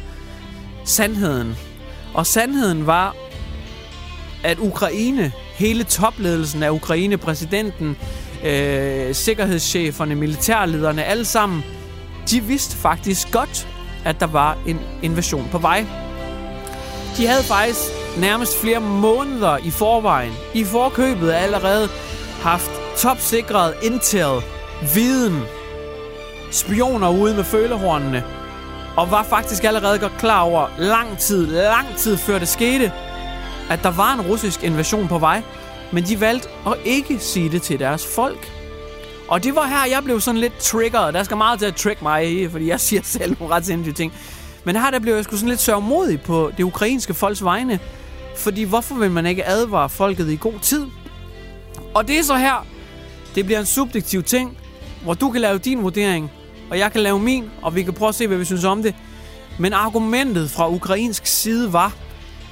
sandheden. 0.85 1.57
Og 2.14 2.27
sandheden 2.27 2.87
var, 2.87 3.16
at 4.44 4.59
Ukraine, 4.59 5.33
hele 5.55 5.85
topledelsen 5.85 6.62
af 6.62 6.71
Ukraine, 6.71 7.16
præsidenten, 7.16 7.97
øh, 8.44 9.14
sikkerhedscheferne, 9.14 10.14
militærlederne, 10.14 11.05
alle 11.05 11.25
sammen, 11.25 11.64
de 12.31 12.40
vidste 12.40 12.77
faktisk 12.77 13.33
godt, 13.33 13.68
at 14.05 14.21
der 14.21 14.27
var 14.27 14.59
en 14.66 14.81
invasion 15.03 15.49
på 15.51 15.59
vej. 15.59 15.87
De 17.16 17.27
havde 17.27 17.42
faktisk 17.42 17.97
nærmest 18.16 18.61
flere 18.61 18.81
måneder 18.81 19.57
i 19.57 19.71
forvejen, 19.71 20.33
i 20.55 20.64
forkøbet 20.64 21.33
allerede 21.33 21.88
haft 22.42 22.71
topsikret 22.97 23.75
intel, 23.83 24.42
viden, 24.94 25.42
spioner 26.51 27.11
ude 27.11 27.35
med 27.35 27.44
følehornene, 27.44 28.25
og 28.97 29.11
var 29.11 29.23
faktisk 29.23 29.64
allerede 29.64 29.99
godt 29.99 30.18
klar 30.18 30.40
over 30.40 30.68
lang 30.79 31.18
tid, 31.18 31.47
lang 31.47 31.97
tid 31.97 32.16
før 32.16 32.38
det 32.38 32.49
skete, 32.49 32.92
at 33.71 33.83
der 33.83 33.90
var 33.90 34.14
en 34.14 34.21
russisk 34.21 34.64
invasion 34.64 35.09
på 35.09 35.18
vej, 35.18 35.42
men 35.92 36.05
de 36.05 36.21
valgte 36.21 36.49
at 36.66 36.75
ikke 36.85 37.18
sige 37.18 37.51
det 37.51 37.62
til 37.62 37.79
deres 37.79 38.07
folk. 38.14 38.53
Og 39.29 39.44
det 39.44 39.55
var 39.55 39.66
her, 39.66 39.90
jeg 39.90 40.05
blev 40.05 40.21
sådan 40.21 40.40
lidt 40.40 40.59
triggeret. 40.59 41.14
Der 41.14 41.23
skal 41.23 41.37
meget 41.37 41.59
til 41.59 41.66
at 41.66 41.77
trick 41.77 42.03
mig, 42.03 42.51
fordi 42.51 42.68
jeg 42.68 42.81
siger 42.81 43.03
selv 43.05 43.37
nogle 43.40 43.55
ret 43.55 43.66
sindssyge 43.66 43.94
ting. 43.94 44.12
Men 44.68 44.76
her 44.76 44.90
der 44.90 44.98
blev 44.98 45.14
jeg 45.14 45.24
sgu 45.24 45.37
sådan 45.37 45.48
lidt 45.48 45.61
sørgmodig 45.61 46.20
på 46.20 46.50
det 46.57 46.62
ukrainske 46.62 47.14
folks 47.14 47.44
vegne. 47.44 47.78
Fordi 48.37 48.62
hvorfor 48.62 48.94
vil 48.94 49.11
man 49.11 49.26
ikke 49.26 49.46
advare 49.46 49.88
folket 49.88 50.31
i 50.31 50.37
god 50.40 50.59
tid? 50.62 50.87
Og 51.94 52.09
det 52.09 52.18
er 52.18 52.22
så 52.22 52.37
her, 52.37 52.66
det 53.35 53.44
bliver 53.44 53.61
en 53.61 53.66
subjektiv 53.66 54.22
ting, 54.22 54.59
hvor 55.02 55.14
du 55.14 55.31
kan 55.31 55.40
lave 55.40 55.59
din 55.59 55.83
vurdering, 55.83 56.31
og 56.70 56.78
jeg 56.78 56.92
kan 56.92 57.00
lave 57.00 57.20
min, 57.20 57.50
og 57.62 57.74
vi 57.74 57.83
kan 57.83 57.92
prøve 57.94 58.09
at 58.09 58.14
se, 58.14 58.26
hvad 58.26 58.38
vi 58.38 58.44
synes 58.44 58.64
om 58.64 58.83
det. 58.83 58.94
Men 59.59 59.72
argumentet 59.72 60.50
fra 60.50 60.70
ukrainsk 60.70 61.26
side 61.26 61.72
var, 61.72 61.92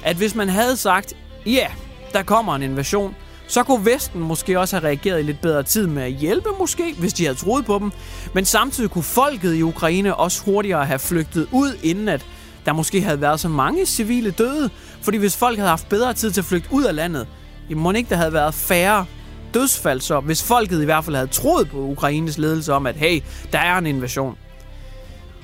at 0.03 0.15
hvis 0.15 0.35
man 0.35 0.49
havde 0.49 0.77
sagt, 0.77 1.13
ja, 1.45 1.51
yeah, 1.51 1.71
der 2.13 2.23
kommer 2.23 2.55
en 2.55 2.61
invasion, 2.61 3.15
så 3.47 3.63
kunne 3.63 3.85
Vesten 3.85 4.21
måske 4.21 4.59
også 4.59 4.79
have 4.79 4.87
reageret 4.87 5.19
i 5.19 5.23
lidt 5.23 5.41
bedre 5.41 5.63
tid 5.63 5.87
med 5.87 6.03
at 6.03 6.11
hjælpe 6.11 6.49
måske, 6.59 6.95
hvis 6.99 7.13
de 7.13 7.25
havde 7.25 7.37
troet 7.37 7.65
på 7.65 7.79
dem. 7.79 7.91
Men 8.33 8.45
samtidig 8.45 8.89
kunne 8.89 9.03
folket 9.03 9.55
i 9.55 9.61
Ukraine 9.61 10.15
også 10.15 10.43
hurtigere 10.45 10.85
have 10.85 10.99
flygtet 10.99 11.47
ud, 11.51 11.73
inden 11.83 12.07
at 12.07 12.25
der 12.65 12.73
måske 12.73 13.01
havde 13.01 13.21
været 13.21 13.39
så 13.39 13.49
mange 13.49 13.85
civile 13.85 14.31
døde. 14.31 14.69
Fordi 15.01 15.17
hvis 15.17 15.37
folk 15.37 15.57
havde 15.57 15.69
haft 15.69 15.89
bedre 15.89 16.13
tid 16.13 16.31
til 16.31 16.41
at 16.41 16.45
flygte 16.45 16.69
ud 16.71 16.83
af 16.83 16.95
landet, 16.95 17.27
må 17.75 17.91
ikke 17.91 18.09
der 18.09 18.15
havde 18.15 18.33
været 18.33 18.53
færre 18.53 19.05
dødsfald 19.53 20.01
så, 20.01 20.19
hvis 20.19 20.43
folket 20.43 20.81
i 20.81 20.85
hvert 20.85 21.05
fald 21.05 21.15
havde 21.15 21.27
troet 21.27 21.69
på 21.69 21.77
Ukraines 21.77 22.37
ledelse 22.37 22.73
om, 22.73 22.87
at 22.87 22.95
hey, 22.95 23.21
der 23.51 23.59
er 23.59 23.77
en 23.77 23.85
invasion. 23.85 24.37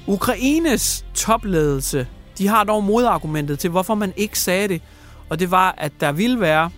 Ukraines 0.07 1.05
topledelse, 1.13 2.07
de 2.37 2.47
har 2.47 2.63
dog 2.63 2.83
modargumentet 2.83 3.59
til, 3.59 3.69
hvorfor 3.69 3.95
man 3.95 4.13
ikke 4.15 4.39
sagde 4.39 4.67
det. 4.67 4.81
Og 5.29 5.39
det 5.39 5.51
var, 5.51 5.75
at 5.77 5.91
der 5.99 6.11
ville 6.11 6.39
være 6.39 6.69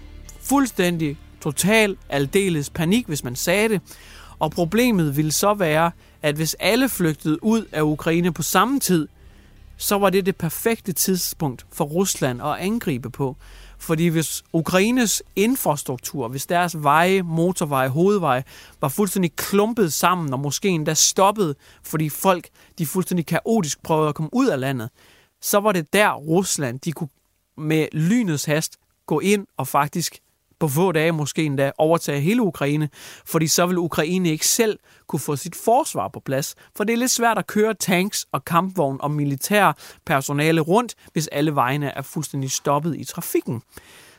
fuldstændig, 0.45 1.17
total, 1.41 1.97
aldeles 2.10 2.69
panik, 2.69 3.08
hvis 3.08 3.23
man 3.23 3.36
sagde 3.36 3.69
det. 3.69 3.81
Og 4.39 4.51
problemet 4.51 5.17
ville 5.17 5.31
så 5.31 5.53
være, 5.53 5.91
at 6.21 6.36
hvis 6.36 6.53
alle 6.53 6.89
flygtede 6.89 7.43
ud 7.43 7.65
af 7.71 7.81
Ukraine 7.81 8.34
på 8.34 8.41
samme 8.41 8.79
tid, 8.79 9.08
så 9.77 9.97
var 9.97 10.10
det 10.10 10.25
det 10.25 10.36
perfekte 10.36 10.93
tidspunkt 10.93 11.65
for 11.73 11.86
Rusland 11.86 12.41
at 12.41 12.55
angribe 12.60 13.10
på. 13.10 13.36
Fordi 13.77 14.08
hvis 14.08 14.43
Ukraines 14.53 15.23
infrastruktur, 15.36 16.27
hvis 16.27 16.45
deres 16.45 16.84
veje, 16.84 17.21
motorveje, 17.21 17.89
hovedveje 17.89 18.43
var 18.81 18.88
fuldstændig 18.88 19.36
klumpet 19.36 19.93
sammen 19.93 20.34
og 20.34 20.39
måske 20.39 20.69
endda 20.69 20.93
stoppet, 20.93 21.55
fordi 21.84 22.10
folk 22.10 22.49
de 22.77 22.86
fuldstændig 22.86 23.25
kaotisk 23.25 23.84
prøvede 23.84 24.10
at 24.10 24.15
komme 24.15 24.29
ud 24.34 24.47
af 24.47 24.60
landet, 24.60 24.89
så 25.41 25.60
var 25.60 25.71
det 25.71 25.93
der 25.93 26.13
Rusland, 26.13 26.79
de 26.79 26.91
kunne 26.91 27.10
med 27.58 27.88
lynets 27.91 28.45
hast 28.45 28.77
gå 29.05 29.19
ind 29.19 29.47
og 29.58 29.67
faktisk 29.67 30.19
på 30.59 30.67
få 30.67 30.91
dage 30.91 31.11
måske 31.11 31.43
endda 31.43 31.71
overtage 31.77 32.19
hele 32.19 32.41
Ukraine, 32.41 32.89
fordi 33.25 33.47
så 33.47 33.65
vil 33.65 33.77
Ukraine 33.77 34.29
ikke 34.29 34.47
selv 34.47 34.79
kunne 35.07 35.19
få 35.19 35.35
sit 35.35 35.55
forsvar 35.55 36.07
på 36.07 36.19
plads. 36.19 36.55
For 36.77 36.83
det 36.83 36.93
er 36.93 36.97
lidt 36.97 37.11
svært 37.11 37.37
at 37.37 37.47
køre 37.47 37.73
tanks 37.73 38.25
og 38.31 38.45
kampvogn 38.45 38.97
og 39.01 39.11
militær 39.11 39.77
personale 40.05 40.61
rundt, 40.61 40.95
hvis 41.13 41.27
alle 41.27 41.55
vejene 41.55 41.87
er 41.89 42.01
fuldstændig 42.01 42.51
stoppet 42.51 42.95
i 42.95 43.03
trafikken. 43.03 43.61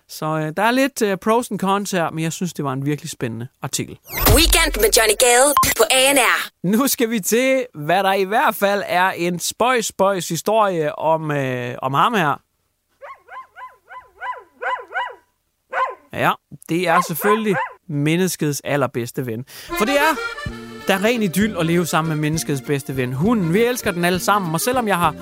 Så 0.08 0.26
øh, 0.26 0.52
der 0.56 0.62
er 0.62 0.70
lidt 0.70 1.02
øh, 1.02 1.16
pros 1.16 1.50
and 1.50 1.58
cons 1.58 1.90
her, 1.90 2.10
men 2.10 2.24
jeg 2.24 2.32
synes, 2.32 2.52
det 2.52 2.64
var 2.64 2.72
en 2.72 2.86
virkelig 2.86 3.10
spændende 3.10 3.48
artikel. 3.62 3.98
Weekend 4.34 4.72
med 4.76 4.90
Johnny 4.96 5.16
Gade 5.20 5.54
på 5.76 5.84
ANR. 5.90 6.48
Nu 6.62 6.86
skal 6.86 7.10
vi 7.10 7.20
til, 7.20 7.66
hvad 7.74 8.02
der 8.02 8.12
i 8.12 8.24
hvert 8.24 8.54
fald 8.54 8.82
er 8.86 9.10
en 9.10 9.38
spøjs, 9.38 9.86
spøjs 9.86 10.28
historie 10.28 10.98
om, 10.98 11.30
øh, 11.30 11.74
om 11.82 11.94
ham 11.94 12.14
her. 12.14 12.40
Ja, 16.16 16.32
det 16.68 16.88
er 16.88 17.00
selvfølgelig 17.06 17.56
menneskets 17.88 18.62
allerbedste 18.64 19.26
ven. 19.26 19.44
For 19.78 19.84
det 19.84 19.94
er, 19.94 20.16
der 20.86 20.94
er 20.94 21.04
ren 21.04 21.22
idyll 21.22 21.56
at 21.60 21.66
leve 21.66 21.86
sammen 21.86 22.08
med 22.08 22.16
menneskets 22.16 22.60
bedste 22.60 22.96
ven. 22.96 23.12
Hunden, 23.12 23.54
vi 23.54 23.64
elsker 23.64 23.90
den 23.90 24.04
alle 24.04 24.18
sammen, 24.18 24.54
og 24.54 24.60
selvom 24.60 24.88
jeg 24.88 24.96
har 24.98 25.14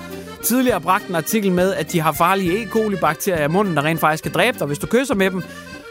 tidligere 0.43 0.81
bragt 0.81 1.07
en 1.07 1.15
artikel 1.15 1.51
med, 1.51 1.73
at 1.73 1.91
de 1.91 1.99
har 1.99 2.11
farlige 2.11 2.63
E. 2.63 2.67
coli-bakterier 2.67 3.45
i 3.45 3.47
munden, 3.47 3.75
der 3.75 3.85
rent 3.85 3.99
faktisk 3.99 4.23
kan 4.23 4.33
dræbe 4.33 4.59
dig, 4.59 4.67
hvis 4.67 4.79
du 4.79 4.87
kysser 4.87 5.15
med 5.15 5.31
dem, 5.31 5.43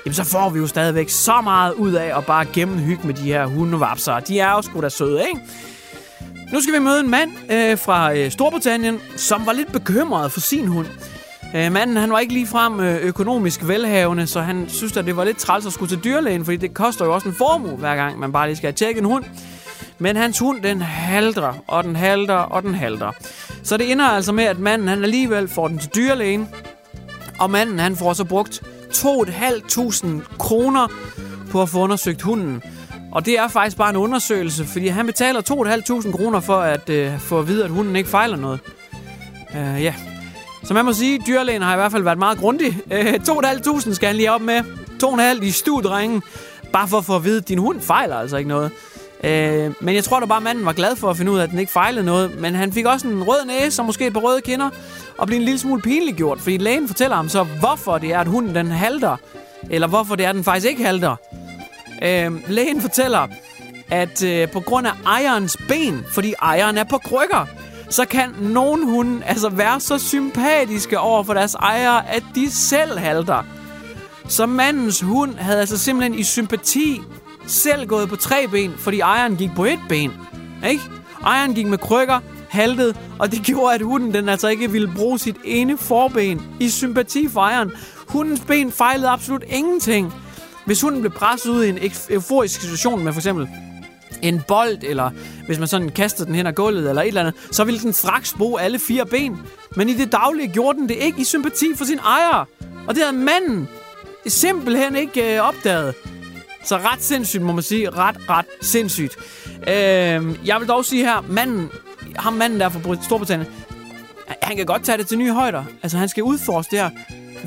jamen 0.07 0.15
så 0.15 0.25
får 0.25 0.51
vi 0.51 0.59
jo 0.59 0.67
stadigvæk 0.67 1.09
så 1.09 1.41
meget 1.41 1.73
ud 1.73 1.93
af 1.93 2.19
at 2.19 2.27
bare 2.27 2.47
gennemhygge 2.53 3.07
med 3.07 3.15
de 3.15 3.23
her 3.23 3.47
hundevapser. 3.47 4.21
De 4.21 4.41
er 4.41 4.51
jo 4.51 4.63
sgu 4.63 4.81
da 4.81 4.89
søde, 4.89 5.23
ikke? 5.29 5.41
Nu 6.53 6.61
skal 6.61 6.75
vi 6.75 6.79
møde 6.79 7.01
en 7.01 7.11
mand 7.11 7.31
øh, 7.51 7.79
fra 7.79 8.15
øh, 8.15 8.31
Storbritannien, 8.31 9.01
som 9.17 9.47
var 9.47 9.53
lidt 9.53 9.73
bekymret 9.73 10.33
for 10.33 10.41
sin 10.41 10.67
hund. 10.67 10.87
Øh, 11.55 11.73
manden 11.73 11.97
han 11.97 12.11
var 12.11 12.19
ikke 12.19 12.33
ligefrem 12.33 12.81
øh, 12.81 12.97
økonomisk 12.97 13.69
velhavende, 13.69 14.27
så 14.27 14.41
han 14.41 14.69
synes, 14.69 14.97
at 14.97 15.05
det 15.07 15.17
var 15.17 15.25
lidt 15.25 15.37
træls 15.37 15.67
at 15.67 15.73
skulle 15.73 15.89
til 15.97 16.05
dyrlægen, 16.05 16.45
fordi 16.45 16.57
det 16.57 16.75
koster 16.75 17.05
jo 17.05 17.15
også 17.15 17.29
en 17.29 17.35
formue, 17.35 17.77
hver 17.77 17.97
gang 17.97 18.19
man 18.19 18.33
bare 18.33 18.47
lige 18.47 18.57
skal 18.57 18.75
tjekke 18.75 18.99
en 18.99 19.05
hund. 19.05 19.25
Men 19.99 20.17
hans 20.17 20.39
hund, 20.39 20.63
den 20.63 20.83
halter, 20.83 21.55
og 21.67 21.85
den 21.85 21.97
halter, 21.97 22.35
og 22.35 22.63
den 22.63 22.75
halter. 22.75 23.13
Så 23.63 23.77
det 23.77 23.93
ender 23.93 24.05
altså 24.05 24.33
med, 24.33 24.45
at 24.45 24.59
manden 24.59 24.89
han 24.89 25.03
alligevel 25.03 25.49
får 25.49 25.69
den 25.69 25.79
til 25.79 25.91
dyrlægen, 25.95 26.49
og 27.41 27.51
manden 27.51 27.79
han 27.79 27.97
får 27.97 28.13
så 28.13 28.25
brugt 28.25 28.63
2.500 28.93 30.37
kroner 30.39 30.89
på 31.51 31.63
at 31.63 31.69
få 31.69 31.79
undersøgt 31.79 32.23
hunden. 32.23 32.63
Og 33.13 33.27
det 33.27 33.39
er 33.39 33.49
faktisk 33.49 33.77
bare 33.77 33.91
en 33.91 33.97
undersøgelse, 33.97 34.65
fordi 34.65 34.89
han 34.89 35.07
betaler 35.07 35.41
2.500 35.41 36.17
kroner 36.17 36.41
for 36.41 36.57
at 36.57 36.91
øh, 36.91 37.19
få 37.19 37.39
at 37.39 37.49
vide, 37.49 37.65
at 37.65 37.71
hunden 37.71 37.97
ikke 37.97 38.09
fejler 38.09 38.37
noget. 38.37 38.61
Uh, 39.51 39.83
ja, 39.83 39.95
så 40.65 40.75
man 40.75 40.85
må 40.85 40.93
sige, 40.93 41.15
at 41.15 41.21
dyrlægen 41.27 41.63
har 41.63 41.73
i 41.73 41.77
hvert 41.77 41.93
fald 41.93 42.03
været 42.03 42.19
meget 42.19 42.39
grundig. 42.39 42.79
Øh, 42.91 43.15
2.500 43.15 43.95
skal 43.95 44.07
han 44.07 44.17
lige 44.17 44.33
op 44.33 44.41
med. 44.41 44.61
2,5 45.05 45.45
i 45.45 45.51
stuedrengen. 45.51 46.23
Bare 46.73 46.89
for 46.89 46.99
at 46.99 47.05
få 47.05 47.17
at 47.17 47.25
vide, 47.25 47.37
at 47.37 47.49
din 47.49 47.59
hund 47.59 47.81
fejler 47.81 48.17
altså 48.17 48.37
ikke 48.37 48.49
noget. 48.49 48.71
Øh, 49.25 49.73
men 49.81 49.95
jeg 49.95 50.05
tror 50.05 50.21
da 50.21 50.27
bare, 50.27 50.37
at 50.37 50.43
manden 50.43 50.67
var 50.67 50.73
glad 50.73 50.97
for 50.97 51.11
at 51.11 51.17
finde 51.17 51.33
ud 51.33 51.39
af, 51.39 51.43
at 51.43 51.51
den 51.51 51.59
ikke 51.59 51.73
fejlede 51.73 52.05
noget. 52.05 52.41
Men 52.41 52.55
han 52.55 52.73
fik 52.73 52.87
også 52.87 53.09
en 53.09 53.23
rød 53.23 53.47
næse 53.47 53.83
og 53.83 53.87
måske 53.87 54.07
et 54.07 54.13
par 54.13 54.21
røde 54.21 54.41
kinder. 54.41 54.71
Og 55.19 55.27
blev 55.27 55.39
en 55.39 55.45
lille 55.45 55.59
smule 55.59 55.83
pinlig 55.83 56.15
gjort. 56.15 56.41
Fordi 56.41 56.57
lægen 56.57 56.89
fortæller 56.89 57.17
ham 57.17 57.29
så, 57.29 57.43
hvorfor 57.43 57.99
det 57.99 58.13
er, 58.13 58.19
at 58.19 58.27
hunden 58.27 58.55
den 58.55 58.71
halter. 58.71 59.17
Eller 59.71 59.87
hvorfor 59.87 60.15
det 60.15 60.25
er, 60.25 60.29
at 60.29 60.35
den 60.35 60.45
faktisk 60.45 60.67
ikke 60.67 60.85
halter. 60.85 61.17
Øh, 62.03 62.51
lægen 62.51 62.81
fortæller, 62.81 63.29
at 63.91 64.23
øh, 64.23 64.49
på 64.53 64.61
grund 64.61 64.87
af 64.87 64.93
ejerens 65.07 65.57
ben, 65.69 66.05
fordi 66.11 66.35
ejeren 66.43 66.79
er 66.79 66.85
på 66.85 66.99
krykker, 66.99 67.47
så 67.91 68.05
kan 68.05 68.31
nogle 68.41 68.85
hunde 68.85 69.25
altså 69.25 69.49
være 69.49 69.81
så 69.81 69.99
sympatiske 69.99 70.99
over 70.99 71.23
for 71.23 71.35
deres 71.35 71.55
ejere, 71.55 72.09
at 72.11 72.25
de 72.35 72.51
selv 72.51 72.99
halter. 72.99 73.43
Så 74.29 74.47
mandens 74.47 75.01
hund 75.01 75.35
havde 75.35 75.61
altså 75.61 75.79
simpelthen 75.79 76.19
i 76.19 76.23
sympati 76.23 77.01
selv 77.47 77.87
gået 77.87 78.09
på 78.09 78.17
tre 78.17 78.49
ben, 78.49 78.73
fordi 78.79 79.01
ejeren 79.01 79.37
gik 79.37 79.51
på 79.57 79.65
et 79.65 79.81
ben. 79.89 80.13
Ikke? 80.69 80.83
Ejeren 81.25 81.55
gik 81.55 81.67
med 81.67 81.79
krykker, 81.79 82.21
haltede, 82.49 82.95
og 83.19 83.33
det 83.33 83.43
gjorde, 83.47 83.75
at 83.75 83.83
hunden 83.83 84.15
den 84.15 84.29
altså 84.29 84.49
ikke 84.49 84.71
ville 84.71 84.93
bruge 84.97 85.19
sit 85.19 85.37
ene 85.45 85.77
forben 85.79 86.43
i 86.61 86.69
sympati 86.69 87.29
for 87.29 87.41
ejeren. 87.41 87.73
Hundens 88.09 88.41
ben 88.41 88.73
fejlede 88.73 89.09
absolut 89.09 89.45
ingenting. 89.49 90.13
Hvis 90.67 90.81
hunden 90.81 91.01
blev 91.01 91.13
presset 91.13 91.51
ud 91.51 91.65
i 91.65 91.69
en 91.69 91.79
euforisk 92.11 92.61
situation 92.61 93.05
med 93.05 93.13
for 93.13 93.21
eksempel 93.21 93.49
en 94.29 94.43
bold, 94.49 94.79
eller 94.83 95.11
hvis 95.47 95.59
man 95.59 95.69
sådan 95.69 95.89
kastede 95.89 96.27
den 96.27 96.35
hen 96.35 96.47
ad 96.47 96.53
gulvet, 96.53 96.89
eller 96.89 97.03
et 97.03 97.09
eller 97.09 97.21
andet, 97.21 97.35
så 97.51 97.65
ville 97.65 97.81
den 97.81 97.93
straks 97.93 98.35
bruge 98.39 98.61
alle 98.61 98.79
fire 98.79 99.07
ben. 99.07 99.39
Men 99.77 99.89
i 99.89 99.95
det 99.95 100.13
daglige 100.13 100.49
gjorde 100.49 100.79
den 100.79 100.89
det 100.89 100.97
ikke 100.97 101.21
i 101.21 101.25
sympati 101.25 101.67
for 101.77 101.85
sin 101.85 101.99
ejer. 101.99 102.49
Og 102.87 102.95
det 102.95 103.03
havde 103.03 103.17
manden 103.17 103.69
simpelthen 104.27 104.97
ikke 104.97 105.37
øh, 105.37 105.49
opdaget. 105.49 105.95
Så 106.65 106.77
ret 106.77 107.03
sindssygt, 107.03 107.43
må 107.43 107.53
man 107.53 107.63
sige. 107.63 107.91
Ret, 107.91 108.17
ret 108.31 108.47
sindssygt. 108.61 109.17
Øh, 109.69 110.47
jeg 110.47 110.61
vil 110.61 110.69
dog 110.69 110.85
sige 110.85 111.05
her, 111.05 111.25
manden, 111.29 111.71
ham 112.17 112.33
manden 112.33 112.61
der 112.61 112.69
fra 112.69 112.97
Storbritannien, 113.03 113.49
han 114.43 114.57
kan 114.57 114.67
godt 114.67 114.85
tage 114.85 114.99
det 114.99 115.07
til 115.07 115.19
nye 115.19 115.33
højder. 115.33 115.65
Altså, 115.83 115.99
han 115.99 116.09
skal 116.09 116.23
udforske 116.23 116.71
det 116.71 116.79
her. 116.79 116.91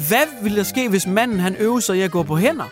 Hvad 0.07 0.43
ville 0.43 0.57
der 0.57 0.63
ske, 0.63 0.89
hvis 0.89 1.07
manden 1.07 1.39
han 1.39 1.55
øvede 1.55 1.81
sig 1.81 1.97
i 1.97 2.01
at 2.01 2.11
gå 2.11 2.23
på 2.23 2.37
hænder? 2.37 2.69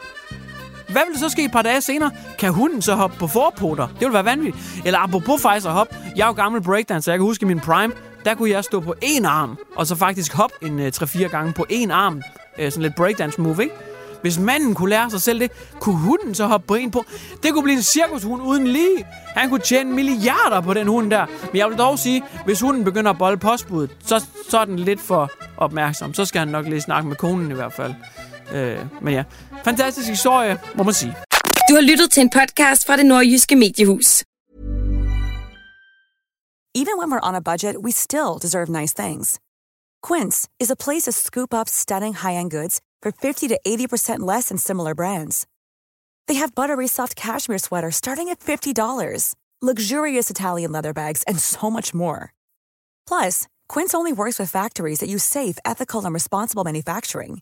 Hvad 0.95 1.03
vil 1.05 1.13
der 1.13 1.19
så 1.19 1.29
ske 1.29 1.45
et 1.45 1.51
par 1.51 1.61
dage 1.61 1.81
senere? 1.81 2.11
Kan 2.39 2.53
hunden 2.53 2.81
så 2.81 2.95
hoppe 2.95 3.17
på 3.19 3.27
forpoter? 3.27 3.87
Det 3.87 4.05
vil 4.05 4.13
være 4.13 4.25
vanvittigt. 4.25 4.81
Eller 4.85 4.99
apropos 4.99 5.41
faktisk 5.41 5.65
at 5.65 5.71
hoppe. 5.71 5.95
Jeg 6.15 6.23
er 6.23 6.27
jo 6.27 6.33
gammel 6.33 6.61
breakdancer, 6.61 7.11
jeg 7.11 7.19
kan 7.19 7.25
huske 7.25 7.45
min 7.45 7.59
prime. 7.59 7.93
Der 8.25 8.35
kunne 8.35 8.49
jeg 8.49 8.63
stå 8.63 8.79
på 8.79 8.95
en 9.01 9.25
arm, 9.25 9.57
og 9.75 9.87
så 9.87 9.95
faktisk 9.95 10.33
hoppe 10.33 10.55
en 10.61 10.79
øh, 10.79 10.91
3-4 10.95 11.27
gange 11.27 11.53
på 11.53 11.65
en 11.69 11.91
arm. 11.91 12.21
Øh, 12.59 12.71
sådan 12.71 12.81
lidt 12.81 12.95
breakdance 12.95 13.41
move, 13.41 13.63
ikke? 13.63 13.75
Hvis 14.21 14.39
manden 14.39 14.73
kunne 14.75 14.89
lære 14.89 15.11
sig 15.11 15.21
selv 15.21 15.39
det, 15.39 15.51
kunne 15.79 15.97
hunden 15.97 16.35
så 16.35 16.45
hoppe 16.45 16.67
på 16.67 16.75
en 16.75 16.91
på. 16.91 17.05
Det 17.43 17.53
kunne 17.53 17.63
blive 17.63 17.77
en 17.77 17.83
cirkushund 17.83 18.41
uden 18.43 18.67
lige. 18.67 19.05
Han 19.35 19.49
kunne 19.49 19.61
tjene 19.61 19.91
milliarder 19.91 20.61
på 20.61 20.73
den 20.73 20.87
hund 20.87 21.11
der. 21.11 21.25
Men 21.51 21.57
jeg 21.57 21.69
vil 21.69 21.77
dog 21.77 21.99
sige, 21.99 22.23
hvis 22.45 22.59
hunden 22.59 22.83
begynder 22.83 23.11
at 23.11 23.17
bolle 23.17 23.37
postbuddet, 23.37 23.97
så, 24.05 24.25
så 24.49 24.59
er 24.59 24.65
den 24.65 24.79
lidt 24.79 25.01
for 25.01 25.31
opmærksom. 25.57 26.13
Så 26.13 26.25
skal 26.25 26.39
han 26.39 26.47
nok 26.47 26.65
lige 26.65 26.81
snakke 26.81 27.07
med 27.07 27.15
konen 27.15 27.51
i 27.51 27.53
hvert 27.53 27.73
fald. 27.73 27.93
Øh, 28.51 28.85
men 29.01 29.13
ja, 29.13 29.23
fantastisk 29.63 30.09
historie, 30.09 30.59
må 30.75 30.83
man 30.83 30.93
sige. 30.93 31.15
Du 31.69 31.75
har 31.75 31.81
lyttet 31.81 32.11
til 32.11 32.21
en 32.21 32.29
podcast 32.29 32.85
fra 32.85 32.97
det 32.97 33.05
nordjyske 33.05 33.55
mediehus. 33.55 34.23
Even 36.77 36.97
when 36.97 37.09
we're 37.11 37.27
on 37.29 37.35
a 37.35 37.41
budget, 37.41 37.75
we 37.81 37.91
still 37.91 38.37
deserve 38.41 38.69
nice 38.69 38.93
things. 39.03 39.39
Quince 40.07 40.47
is 40.59 40.69
a 40.69 40.75
place 40.75 41.03
to 41.03 41.11
scoop 41.11 41.53
up 41.53 41.69
stunning 41.69 42.13
high-end 42.13 42.51
goods 42.51 42.81
for 43.01 43.11
50 43.11 43.47
to 43.47 43.57
80% 43.65 44.19
less 44.19 44.49
than 44.49 44.57
similar 44.57 44.93
brands. 44.93 45.47
They 46.27 46.35
have 46.35 46.53
buttery 46.53 46.87
soft 46.87 47.15
cashmere 47.15 47.59
sweaters 47.59 47.95
starting 47.95 48.29
at 48.29 48.39
$50, 48.41 49.35
luxurious 49.61 50.29
Italian 50.29 50.71
leather 50.73 50.93
bags, 50.93 51.23
and 51.27 51.39
so 51.39 51.71
much 51.71 51.93
more. 51.93 52.33
Plus, 53.07 53.47
Quince 53.69 53.93
only 53.93 54.11
works 54.11 54.37
with 54.37 54.51
factories 54.51 54.99
that 54.99 55.09
use 55.09 55.23
safe, 55.23 55.57
ethical, 55.63 56.03
and 56.03 56.13
responsible 56.13 56.63
manufacturing. 56.63 57.41